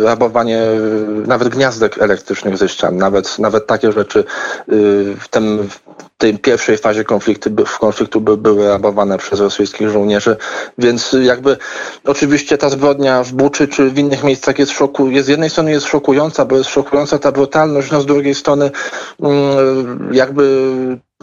rabowanie, 0.03 0.61
nawet 1.27 1.49
gniazdek 1.49 1.97
elektrycznych 2.01 2.57
ze 2.57 2.69
ścian, 2.69 2.97
nawet, 2.97 3.39
nawet 3.39 3.67
takie 3.67 3.91
rzeczy 3.91 4.23
w 5.19 5.27
tym 5.29 5.69
tej 6.17 6.39
pierwszej 6.39 6.77
fazie 6.77 7.03
konfliktu, 7.03 7.49
konfliktu 7.79 8.21
były 8.21 8.67
rabowane 8.67 9.17
przez 9.17 9.39
rosyjskich 9.39 9.89
żołnierzy, 9.89 10.37
więc 10.77 11.15
jakby 11.21 11.57
oczywiście 12.05 12.57
ta 12.57 12.69
zbrodnia 12.69 13.23
w 13.23 13.31
Buczy 13.31 13.67
czy 13.67 13.89
w 13.89 13.97
innych 13.97 14.23
miejscach 14.23 14.59
jest 14.59 14.71
szoku, 14.71 15.09
jest 15.09 15.25
z 15.25 15.29
jednej 15.29 15.49
strony 15.49 15.71
jest 15.71 15.85
szokująca, 15.85 16.45
bo 16.45 16.57
jest 16.57 16.69
szokująca 16.69 17.19
ta 17.19 17.31
brutalność, 17.31 17.91
no 17.91 18.01
z 18.01 18.05
drugiej 18.05 18.35
strony 18.35 18.71
mm, 19.21 20.13
jakby 20.13 20.43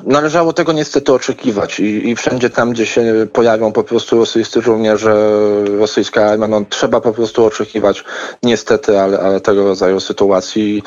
Należało 0.03 0.53
tego 0.53 0.73
niestety 0.73 1.13
oczekiwać 1.13 1.81
I, 1.81 2.09
i 2.09 2.17
wszędzie 2.17 2.51
tam, 2.51 2.71
gdzie 2.71 2.87
się 2.87 3.27
pojawią 3.33 3.73
po 3.73 3.85
prostu 3.85 4.19
rosyjscy 4.19 4.63
żołnierze, 4.63 5.31
rosyjska 5.79 6.25
armia, 6.27 6.49
no 6.49 6.65
trzeba 6.69 7.01
po 7.01 7.13
prostu 7.13 7.45
oczekiwać 7.45 8.05
niestety, 8.43 9.01
ale, 9.01 9.21
ale 9.21 9.41
tego 9.41 9.65
rodzaju 9.65 10.01
sytuacji. 10.01 10.83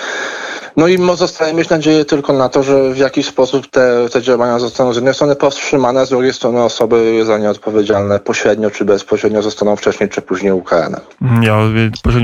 No 0.77 0.87
i 0.87 0.97
zostaje 1.15 1.53
mieć 1.53 1.69
nadzieję 1.69 2.05
tylko 2.05 2.33
na 2.33 2.49
to, 2.49 2.63
że 2.63 2.93
w 2.93 2.97
jakiś 2.97 3.25
sposób 3.25 3.67
te, 3.67 4.09
te 4.11 4.21
działania 4.21 4.59
zostaną 4.59 4.93
z 4.93 4.95
jednej 4.95 5.13
strony 5.13 5.35
powstrzymane, 5.35 6.05
z 6.05 6.09
drugiej 6.09 6.33
strony 6.33 6.61
osoby 6.61 7.25
za 7.25 7.37
nie 7.37 7.49
odpowiedzialne 7.49 8.19
pośrednio 8.19 8.71
czy 8.71 8.85
bezpośrednio 8.85 9.41
zostaną 9.41 9.75
wcześniej 9.75 10.09
czy 10.09 10.21
później 10.21 10.51
ukarane. 10.51 11.01
Ja, 11.41 11.57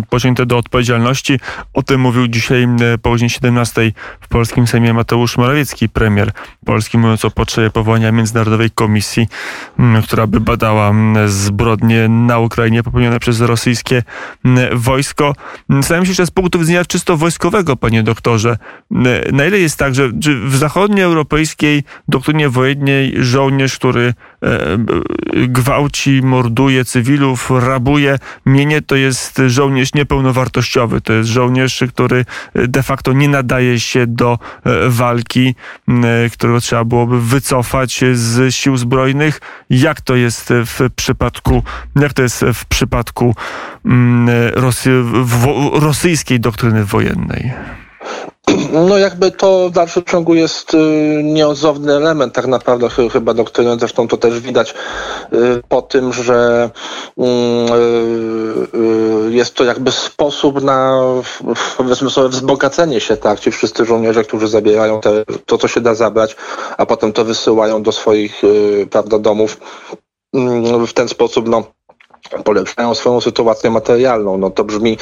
pociągnięte 0.10 0.46
do 0.46 0.58
odpowiedzialności. 0.58 1.39
O 1.74 1.84
tym 1.84 2.02
mówił 2.02 2.28
dzisiaj 2.28 2.68
po 3.02 3.10
godzinie 3.10 3.30
17 3.30 3.92
w 4.22 4.28
Polskim 4.28 4.68
Sejmie 4.68 4.94
Mateusz 4.94 5.38
Morawiecki, 5.38 5.89
premier 5.89 6.32
Polski, 6.66 6.98
mówiąc 6.98 7.26
o 7.26 7.32
potrzebie 7.32 7.70
powołania 7.70 8.12
Międzynarodowej 8.12 8.72
Komisji, 8.72 9.28
która 10.04 10.28
by 10.28 10.39
badała 10.39 10.92
zbrodnie 11.28 12.08
na 12.10 12.39
Ukrainie 12.39 12.84
popełnione 12.84 13.20
przez 13.20 13.42
rosyjskie 13.42 14.04
wojsko. 14.74 15.34
Zastanawiam 15.70 16.06
się, 16.06 16.13
że 16.13 16.26
z 16.26 16.32
punktu 16.32 16.60
widzenia 16.60 16.86
czysto 16.86 17.18
wojskowego, 17.18 17.76
panie 17.76 18.04
doktorze, 18.04 18.42
doktorze, 18.43 18.58
na 19.32 19.45
ile 19.45 19.60
jest 19.60 19.77
tak, 19.77 19.95
że 19.95 20.10
w 20.45 20.56
zachodnioeuropejskiej 20.56 21.84
doktrynie 22.08 22.49
wojennej 22.49 23.13
żołnierz, 23.17 23.75
który 23.75 24.13
gwałci, 25.34 26.21
morduje 26.23 26.86
cywilów, 26.86 27.51
rabuje 27.51 28.19
mienie, 28.45 28.82
to 28.82 28.95
jest 28.95 29.41
żołnierz 29.47 29.93
niepełnowartościowy. 29.93 31.01
To 31.01 31.13
jest 31.13 31.29
żołnierz, 31.29 31.84
który 31.89 32.25
de 32.53 32.84
facto 32.84 33.13
nie 33.13 33.29
nadaje 33.29 33.79
się 33.79 34.08
do 34.08 34.39
walki, 34.88 35.56
którego 36.34 36.62
trzeba 36.62 36.84
byłoby 36.84 37.21
wycofać 37.21 38.03
z 38.13 38.56
sił 38.56 38.77
zbrojnych. 38.77 39.41
Jak 39.69 40.01
to 40.01 40.15
jest 40.15 40.49
w 40.65 40.89
przypadku, 40.95 41.63
jak 41.95 42.13
to 42.13 42.21
jest 42.21 42.45
w 42.53 42.65
przypadku 42.65 43.36
Rosji, 44.53 44.91
rosyjskiej 45.73 46.39
doktryny 46.39 46.86
wojennej? 46.86 47.53
No 48.88 48.97
jakby 48.97 49.32
to 49.32 49.69
w 49.69 49.71
dalszym 49.71 50.03
ciągu 50.03 50.36
jest 50.36 50.73
y, 50.73 50.77
nieodzowny 51.23 51.93
element 51.93 52.34
tak 52.34 52.47
naprawdę 52.47 52.89
chyba 53.12 53.34
doktryny, 53.34 53.75
zresztą 53.79 54.08
to 54.08 54.17
też 54.17 54.39
widać 54.39 54.73
y, 55.34 55.62
po 55.69 55.82
tym, 55.82 56.13
że 56.13 56.69
mm, 57.17 57.73
y, 59.27 59.34
jest 59.34 59.56
to 59.56 59.63
jakby 59.63 59.91
sposób 59.91 60.63
na 60.63 61.01
sobie 62.10 62.29
wzbogacenie 62.29 62.99
się, 62.99 63.17
tak, 63.17 63.39
ci 63.39 63.51
wszyscy 63.51 63.86
żołnierze, 63.86 64.23
którzy 64.23 64.47
zabierają 64.47 65.01
te, 65.01 65.23
to, 65.45 65.58
co 65.58 65.67
się 65.67 65.82
da 65.82 65.95
zabrać, 65.95 66.36
a 66.77 66.86
potem 66.86 67.13
to 67.13 67.25
wysyłają 67.25 67.84
do 67.84 67.91
swoich, 67.91 68.41
prawda, 68.89 69.19
domów 69.19 69.58
mm, 70.34 70.88
w 70.88 70.93
ten 70.93 71.10
sposób, 71.10 71.49
no 71.49 71.63
polepszają 72.43 72.95
swoją 72.95 73.21
sytuację 73.21 73.69
materialną. 73.69 74.38
No 74.38 74.49
to 74.49 74.63
brzmi 74.63 74.97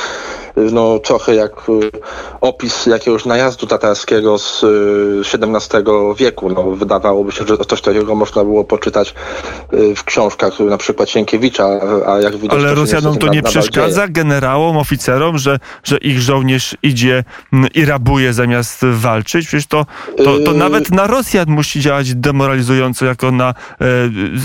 no, 0.55 0.99
trochę 0.99 1.36
jak 1.36 1.69
y, 1.69 1.91
opis 2.41 2.86
jakiegoś 2.86 3.25
najazdu 3.25 3.67
tatarskiego 3.67 4.38
z 4.38 4.63
XVII 5.34 5.79
y, 6.12 6.15
wieku. 6.15 6.49
No, 6.49 6.63
wydawałoby 6.63 7.31
się, 7.31 7.45
że 7.47 7.57
coś 7.57 7.81
takiego 7.81 8.15
można 8.15 8.43
było 8.43 8.63
poczytać 8.63 9.13
y, 9.73 9.95
w 9.95 10.03
książkach 10.03 10.60
na 10.60 10.77
przykład 10.77 11.10
Sienkiewicza, 11.10 11.67
a 12.07 12.19
jak 12.19 12.38
widać... 12.38 12.60
Ale 12.60 12.75
Rosjanom 12.75 13.17
to 13.17 13.27
nie 13.27 13.43
przeszkadza, 13.43 14.07
generałom, 14.07 14.77
oficerom, 14.77 15.38
że, 15.38 15.60
że 15.84 15.97
ich 15.97 16.19
żołnierz 16.19 16.77
idzie 16.84 17.23
i 17.75 17.86
rabuje 17.86 18.34
zamiast 18.34 18.86
walczyć? 18.86 19.47
Przecież 19.47 19.67
to, 19.67 19.86
to, 20.17 20.39
to 20.39 20.53
nawet 20.53 20.91
na 20.91 21.07
Rosjan 21.07 21.49
musi 21.49 21.79
działać 21.79 22.15
demoralizująco 22.15 23.05
jako 23.05 23.31
na 23.31 23.53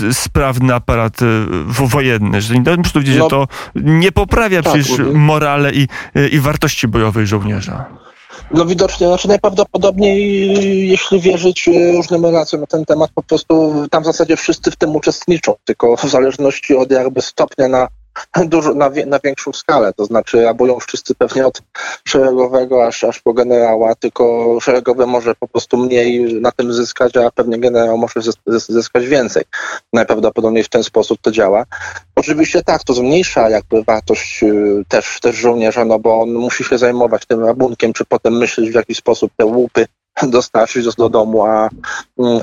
e, 0.09 0.13
sprawny 0.13 0.73
aparat 0.73 1.21
e, 1.21 1.25
wojenny. 1.67 2.41
Że 2.41 2.55
muszę 2.77 2.91
powiedzieć, 2.91 3.17
no, 3.17 3.23
że 3.23 3.29
to 3.29 3.47
nie 3.75 4.11
poprawia 4.11 4.61
tak, 4.61 4.73
przecież 4.73 4.99
morale 5.13 5.71
i, 5.73 5.87
i 6.31 6.39
wartości 6.39 6.87
bojowej 6.87 7.27
żołnierza. 7.27 7.85
No 8.51 8.65
widocznie, 8.65 9.07
znaczy 9.07 9.27
najprawdopodobniej, 9.27 10.89
jeśli 10.89 11.21
wierzyć 11.21 11.69
różnym 11.95 12.25
relacjom 12.25 12.61
na 12.61 12.67
ten 12.67 12.85
temat, 12.85 13.11
po 13.15 13.23
prostu 13.23 13.73
tam 13.91 14.03
w 14.03 14.05
zasadzie 14.05 14.37
wszyscy 14.37 14.71
w 14.71 14.75
tym 14.75 14.95
uczestniczą, 14.95 15.55
tylko 15.65 15.95
w 15.95 16.03
zależności 16.03 16.75
od 16.75 16.91
jakby 16.91 17.21
stopnia 17.21 17.67
na 17.67 17.87
dużo, 18.45 18.73
na, 18.73 18.91
na 19.05 19.19
większą 19.23 19.53
skalę, 19.53 19.93
to 19.93 20.05
znaczy 20.05 20.43
rabują 20.43 20.79
wszyscy 20.79 21.15
pewnie 21.15 21.47
od 21.47 21.61
szeregowego 22.03 22.87
aż, 22.87 23.03
aż 23.03 23.21
po 23.21 23.33
generała, 23.33 23.95
tylko 23.95 24.57
szeregowy 24.61 25.05
może 25.05 25.35
po 25.35 25.47
prostu 25.47 25.77
mniej 25.77 26.41
na 26.41 26.51
tym 26.51 26.73
zyskać, 26.73 27.17
a 27.17 27.31
pewnie 27.31 27.59
generał 27.59 27.97
może 27.97 28.21
zyskać 28.47 29.07
więcej. 29.07 29.43
Najprawdopodobniej 29.93 30.63
w 30.63 30.69
ten 30.69 30.83
sposób 30.83 31.19
to 31.21 31.31
działa. 31.31 31.65
Oczywiście 32.15 32.63
tak, 32.63 32.83
to 32.83 32.93
zmniejsza 32.93 33.49
jakby 33.49 33.83
wartość 33.83 34.43
y, 34.43 34.83
też, 34.87 35.19
też 35.19 35.35
żołnierza, 35.35 35.85
no 35.85 35.99
bo 35.99 36.21
on 36.21 36.33
musi 36.33 36.63
się 36.63 36.77
zajmować 36.77 37.25
tym 37.25 37.45
rabunkiem, 37.45 37.93
czy 37.93 38.05
potem 38.05 38.37
myśleć 38.37 38.71
w 38.71 38.75
jaki 38.75 38.95
sposób 38.95 39.31
te 39.37 39.45
łupy 39.45 39.87
dostarczyć 40.23 40.95
do 40.95 41.09
domu, 41.09 41.45
a, 41.45 41.69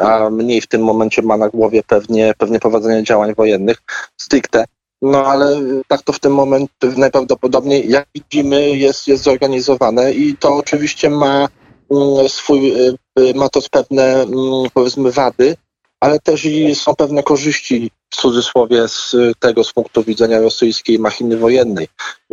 a 0.01 0.31
mniej 0.31 0.61
w 0.61 0.67
tym 0.67 0.83
momencie 0.83 1.23
ma 1.23 1.37
na 1.37 1.49
głowie 1.49 1.83
pewnie, 1.87 2.35
pewnie 2.39 2.61
prowadzenie 2.61 3.03
działań 3.03 3.35
wojennych 3.35 3.83
stricte. 4.17 4.65
No 5.05 5.27
ale 5.27 5.61
tak 5.89 6.03
to 6.03 6.13
w 6.13 6.21
tym 6.21 6.35
momencie 6.35 6.73
najprawdopodobniej, 6.97 7.91
jak 7.91 8.07
widzimy, 8.15 8.77
jest, 8.77 9.09
jest 9.09 9.23
zorganizowane 9.23 10.13
i 10.13 10.37
to 10.37 10.57
oczywiście 10.57 11.11
ma 11.11 11.49
mm, 11.91 12.29
swój, 12.29 12.73
y, 12.73 12.97
y, 13.19 13.35
ma 13.35 13.49
to 13.49 13.61
pewne 13.71 14.23
mm, 14.23 14.71
powiedzmy 14.75 15.13
wady, 15.13 15.57
ale 16.01 16.21
też 16.21 16.45
i 16.45 16.75
są 16.75 16.95
pewne 16.95 17.23
korzyści 17.23 17.91
w 18.11 18.17
cudzysłowie 18.17 18.89
z 18.89 19.17
tego 19.39 19.65
z 19.65 19.73
punktu 19.73 20.03
widzenia 20.03 20.41
rosyjskiej 20.41 20.99
machiny 20.99 21.37
wojennej. 21.37 21.89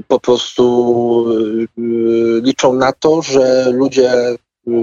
Po 0.08 0.20
prostu 0.20 1.26
y, 1.32 1.68
liczą 2.44 2.74
na 2.74 2.92
to, 2.92 3.22
że 3.22 3.72
ludzie 3.72 4.12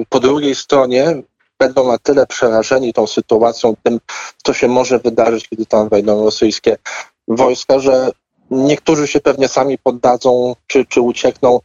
po 0.09 0.21
drugiej 0.21 0.55
stronie 0.55 1.23
będą 1.59 1.89
na 1.89 1.99
tyle 1.99 2.27
przerażeni 2.27 2.93
tą 2.93 3.07
sytuacją, 3.07 3.75
tym, 3.83 4.01
co 4.45 4.53
się 4.53 4.69
może 4.69 4.99
wydarzyć, 4.99 5.49
kiedy 5.49 5.67
tam 5.67 5.89
wejdą 5.89 6.25
rosyjskie 6.25 6.77
wojska, 7.29 7.79
że 7.79 8.11
niektórzy 8.51 9.07
się 9.07 9.21
pewnie 9.21 9.49
sami 9.49 9.79
poddadzą, 9.79 10.55
czy, 10.67 10.85
czy 10.87 11.01
uciekną 11.01 11.61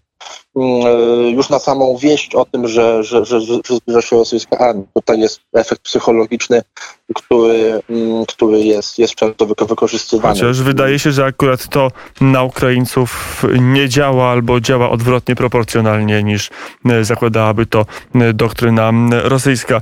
mm, 0.56 0.88
e, 0.88 1.32
już 1.32 1.49
na 1.49 1.60
samą 1.60 1.97
wieść 1.97 2.36
o 2.36 2.45
tym, 2.45 2.67
że, 2.67 3.04
że, 3.04 3.26
że, 3.26 3.41
że 3.41 3.76
zbliża 3.76 4.02
się 4.02 4.15
rosyjska 4.15 4.58
armia. 4.58 4.84
Tutaj 4.93 5.19
jest 5.19 5.41
efekt 5.54 5.82
psychologiczny, 5.82 6.62
który, 7.15 7.82
mm, 7.89 8.26
który 8.26 8.60
jest, 8.60 8.99
jest 8.99 9.15
często 9.15 9.45
wykorzystywany. 9.45 10.34
Chociaż 10.34 10.62
wydaje 10.62 10.99
się, 10.99 11.12
że 11.12 11.26
akurat 11.26 11.67
to 11.67 11.91
na 12.21 12.43
Ukraińców 12.43 13.43
nie 13.60 13.89
działa 13.89 14.30
albo 14.32 14.60
działa 14.60 14.89
odwrotnie 14.89 15.36
proporcjonalnie 15.36 16.23
niż 16.23 16.49
e, 16.86 17.04
zakładałaby 17.04 17.65
to 17.65 17.86
e, 18.15 18.34
doktryna 18.34 18.91
rosyjska. 19.12 19.82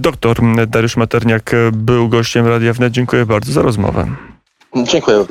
Doktor 0.00 0.36
Dariusz 0.68 0.96
Materniak 0.96 1.52
był 1.72 2.08
gościem 2.08 2.46
Radia 2.46 2.72
Wnet. 2.72 2.92
Dziękuję 2.92 3.26
bardzo 3.26 3.52
za 3.52 3.62
rozmowę. 3.62 4.31
Dziękuję. 4.76 5.24